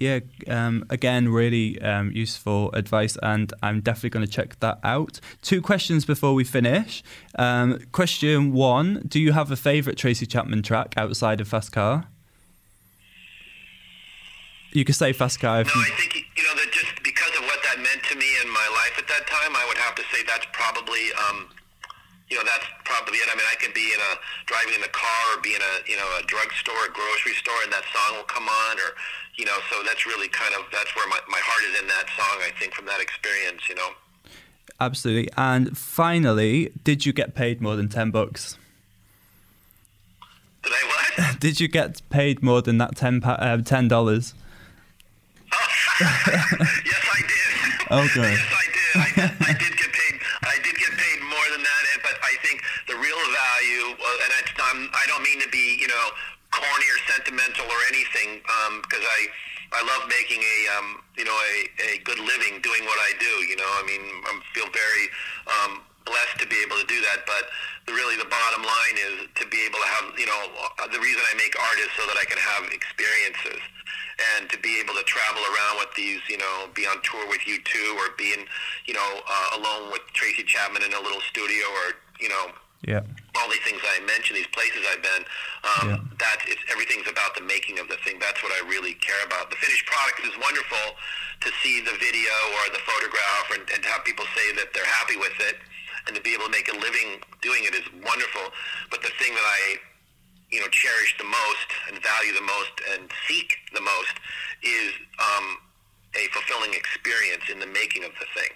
Yeah, 0.00 0.20
um, 0.46 0.84
again, 0.90 1.28
really 1.28 1.80
um, 1.82 2.12
useful 2.12 2.70
advice, 2.72 3.16
and 3.20 3.52
I'm 3.62 3.80
definitely 3.80 4.10
going 4.10 4.26
to 4.26 4.30
check 4.30 4.60
that 4.60 4.78
out. 4.84 5.18
Two 5.42 5.60
questions 5.60 6.04
before 6.04 6.34
we 6.34 6.44
finish. 6.44 7.02
Um, 7.36 7.80
question 7.90 8.52
one 8.52 9.04
Do 9.08 9.18
you 9.18 9.32
have 9.32 9.50
a 9.50 9.56
favourite 9.56 9.98
Tracy 9.98 10.24
Chapman 10.24 10.62
track 10.62 10.94
outside 10.96 11.40
of 11.40 11.48
Fast 11.48 11.72
Car? 11.72 12.06
You 14.72 14.84
could 14.84 14.94
say 14.94 15.12
Fast 15.12 15.40
Car. 15.40 15.64
no, 15.64 15.70
you... 15.74 15.80
I 15.80 15.90
think, 15.96 16.14
you 16.14 16.44
know, 16.44 16.54
that 16.54 16.70
just 16.70 17.02
because 17.02 17.34
of 17.36 17.42
what 17.42 17.58
that 17.64 17.78
meant 17.82 18.04
to 18.04 18.16
me 18.16 18.26
in 18.44 18.48
my 18.52 18.68
life 18.78 18.94
at 18.98 19.08
that 19.08 19.26
time, 19.26 19.56
I 19.56 19.64
would 19.66 19.78
have 19.78 19.96
to 19.96 20.02
say 20.14 20.22
that's 20.28 20.46
probably 20.52 21.10
um, 21.26 21.48
you 22.30 22.36
know, 22.36 22.44
that's 22.44 22.68
probably 22.84 23.18
it. 23.18 23.28
I 23.32 23.34
mean, 23.36 23.48
I 23.48 23.56
could 23.56 23.72
be 23.72 23.88
in 23.88 24.00
a 24.00 24.12
driving 24.44 24.76
in 24.76 24.82
the 24.84 24.92
car 24.92 25.20
or 25.32 25.40
be 25.40 25.56
in 25.56 25.64
a 25.64 25.74
you 25.88 25.96
know 25.96 26.08
a 26.20 26.22
drugstore, 26.28 26.76
a 26.84 26.92
grocery 26.92 27.32
store, 27.40 27.56
and 27.64 27.72
that 27.72 27.84
song 27.88 28.20
will 28.20 28.28
come 28.28 28.48
on, 28.48 28.76
or 28.78 28.92
you 29.38 29.44
know, 29.44 29.56
so 29.70 29.82
that's 29.84 30.04
really 30.06 30.28
kind 30.28 30.54
of 30.54 30.66
that's 30.72 30.94
where 30.94 31.08
my 31.08 31.18
my 31.28 31.40
heart 31.42 31.64
is 31.72 31.80
in 31.80 31.86
that 31.88 32.06
song. 32.16 32.42
I 32.42 32.50
think 32.58 32.74
from 32.74 32.86
that 32.86 33.00
experience, 33.00 33.68
you 33.68 33.74
know. 33.74 33.90
Absolutely. 34.80 35.30
And 35.36 35.76
finally, 35.76 36.72
did 36.84 37.06
you 37.06 37.12
get 37.12 37.34
paid 37.34 37.60
more 37.60 37.76
than 37.76 37.88
ten 37.88 38.10
bucks? 38.10 38.58
Did 40.62 40.72
I 40.72 41.22
what? 41.24 41.40
did 41.40 41.60
you 41.60 41.68
get 41.68 42.02
paid 42.10 42.42
more 42.42 42.60
than 42.60 42.78
that 42.78 42.96
ten 42.96 43.22
uh, 43.24 43.56
ten 43.62 43.88
dollars? 43.88 44.34
Oh, 45.52 45.56
yes, 46.00 47.06
I 47.12 47.22
did. 47.22 48.10
Okay. 48.10 48.30
yes, 48.32 48.46
I 48.52 49.12
did. 49.14 49.30
I, 49.48 49.50
I 49.50 49.52
did 49.52 49.76
get 49.76 49.88
um, 54.78 54.90
I 54.92 55.04
don't 55.08 55.22
mean 55.22 55.40
to 55.40 55.48
be, 55.48 55.78
you 55.80 55.88
know, 55.88 56.06
corny 56.50 56.86
or 56.92 56.98
sentimental 57.08 57.64
or 57.66 57.80
anything, 57.88 58.40
because 58.82 59.04
um, 59.04 59.16
I 59.18 59.20
I 59.78 59.86
love 59.86 60.10
making 60.10 60.42
a 60.42 60.56
um, 60.74 60.98
you 61.14 61.22
know 61.22 61.38
a, 61.38 61.54
a 61.94 62.02
good 62.02 62.18
living 62.18 62.58
doing 62.66 62.82
what 62.82 62.98
I 62.98 63.14
do. 63.22 63.32
You 63.46 63.54
know, 63.54 63.70
I 63.78 63.86
mean, 63.86 64.02
I 64.26 64.34
feel 64.50 64.66
very 64.74 65.06
um, 65.46 65.86
blessed 66.02 66.42
to 66.42 66.46
be 66.50 66.58
able 66.66 66.82
to 66.82 66.88
do 66.90 66.98
that. 67.06 67.22
But 67.30 67.46
really, 67.94 68.18
the 68.18 68.26
bottom 68.26 68.66
line 68.66 68.96
is 68.98 69.30
to 69.38 69.46
be 69.46 69.62
able 69.62 69.78
to 69.78 69.88
have, 69.94 70.06
you 70.18 70.26
know, 70.26 70.40
the 70.90 70.98
reason 70.98 71.22
I 71.30 71.34
make 71.38 71.54
art 71.54 71.78
is 71.78 71.94
so 71.94 72.02
that 72.10 72.18
I 72.18 72.26
can 72.26 72.42
have 72.42 72.66
experiences 72.74 73.62
and 74.34 74.50
to 74.50 74.58
be 74.58 74.82
able 74.82 74.98
to 74.98 75.04
travel 75.06 75.42
around 75.46 75.78
with 75.78 75.94
these, 75.94 76.18
you 76.26 76.38
know, 76.42 76.66
be 76.74 76.86
on 76.90 76.98
tour 77.06 77.22
with 77.30 77.38
U2 77.46 77.94
or 78.02 78.10
being, 78.18 78.50
you 78.86 78.94
know, 78.94 79.10
uh, 79.22 79.62
alone 79.62 79.92
with 79.94 80.02
Tracy 80.12 80.42
Chapman 80.42 80.82
in 80.82 80.92
a 80.92 81.00
little 81.00 81.22
studio 81.30 81.64
or, 81.86 81.94
you 82.18 82.28
know, 82.28 82.50
yeah. 82.86 83.02
All 83.34 83.50
these 83.50 83.62
things 83.66 83.82
I 83.82 83.98
mentioned, 84.06 84.38
these 84.38 84.54
places 84.54 84.86
I've 84.86 85.02
been, 85.02 85.24
um, 85.66 85.86
yeah. 85.88 85.98
that 86.22 86.38
it's 86.46 86.62
everything's 86.70 87.10
about 87.10 87.34
the 87.34 87.42
making 87.42 87.78
of 87.82 87.90
the 87.90 87.98
thing. 88.06 88.22
That's 88.22 88.38
what 88.42 88.54
I 88.54 88.62
really 88.68 88.94
care 89.02 89.18
about. 89.26 89.50
The 89.50 89.58
finished 89.58 89.86
product 89.86 90.22
is 90.22 90.34
wonderful 90.38 90.94
to 91.42 91.50
see 91.62 91.82
the 91.82 91.94
video 91.98 92.34
or 92.54 92.70
the 92.70 92.82
photograph 92.86 93.46
and, 93.58 93.62
and 93.74 93.82
to 93.82 93.88
have 93.90 94.06
people 94.06 94.26
say 94.34 94.54
that 94.62 94.70
they're 94.74 94.92
happy 95.02 95.18
with 95.18 95.34
it 95.42 95.58
and 96.06 96.14
to 96.14 96.22
be 96.22 96.34
able 96.34 96.46
to 96.46 96.54
make 96.54 96.70
a 96.70 96.76
living 96.78 97.18
doing 97.42 97.66
it 97.66 97.74
is 97.74 97.86
wonderful. 98.06 98.46
But 98.90 99.02
the 99.02 99.10
thing 99.18 99.34
that 99.34 99.46
I 99.46 99.82
you 100.50 100.60
know 100.60 100.68
cherish 100.70 101.18
the 101.18 101.28
most 101.28 101.68
and 101.90 101.98
value 102.02 102.32
the 102.32 102.46
most 102.46 102.74
and 102.94 103.10
seek 103.26 103.58
the 103.74 103.82
most 103.82 104.14
is 104.62 104.94
um, 105.18 105.58
a 106.14 106.30
fulfilling 106.30 106.72
experience 106.74 107.50
in 107.50 107.58
the 107.58 107.66
making 107.66 108.04
of 108.04 108.12
the 108.22 108.26
thing. 108.38 108.54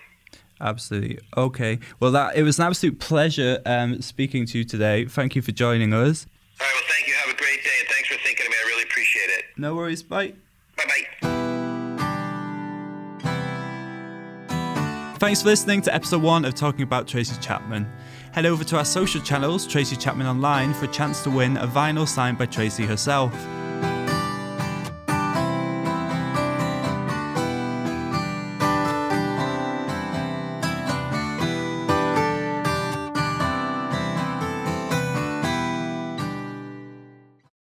Absolutely. 0.60 1.18
Okay. 1.36 1.78
Well, 1.98 2.12
that 2.12 2.36
it 2.36 2.42
was 2.42 2.58
an 2.58 2.66
absolute 2.66 2.98
pleasure 3.00 3.60
um, 3.66 4.00
speaking 4.00 4.46
to 4.46 4.58
you 4.58 4.64
today. 4.64 5.06
Thank 5.06 5.34
you 5.34 5.42
for 5.42 5.52
joining 5.52 5.92
us. 5.92 6.26
All 6.60 6.66
right. 6.66 6.72
Well, 6.74 6.82
thank 6.88 7.08
you. 7.08 7.14
Have 7.14 7.34
a 7.34 7.38
great 7.38 7.62
day, 7.64 7.70
and 7.80 7.88
thanks 7.88 8.08
for 8.08 8.16
thinking 8.22 8.46
of 8.46 8.50
me. 8.50 8.56
I 8.62 8.68
really 8.68 8.82
appreciate 8.84 9.30
it. 9.38 9.44
No 9.56 9.74
worries. 9.74 10.02
Bye. 10.02 10.34
Bye 10.76 10.84
bye. 10.86 11.28
Thanks 15.18 15.42
for 15.42 15.48
listening 15.48 15.82
to 15.82 15.94
episode 15.94 16.22
one 16.22 16.44
of 16.44 16.54
Talking 16.54 16.82
About 16.82 17.06
Tracy 17.06 17.40
Chapman. 17.40 17.90
Head 18.32 18.44
over 18.44 18.64
to 18.64 18.78
our 18.78 18.84
social 18.84 19.20
channels, 19.20 19.66
Tracy 19.66 19.94
Chapman 19.94 20.26
Online, 20.26 20.74
for 20.74 20.86
a 20.86 20.88
chance 20.88 21.22
to 21.22 21.30
win 21.30 21.56
a 21.58 21.66
vinyl 21.66 22.08
signed 22.08 22.38
by 22.38 22.46
Tracy 22.46 22.84
herself. 22.84 23.32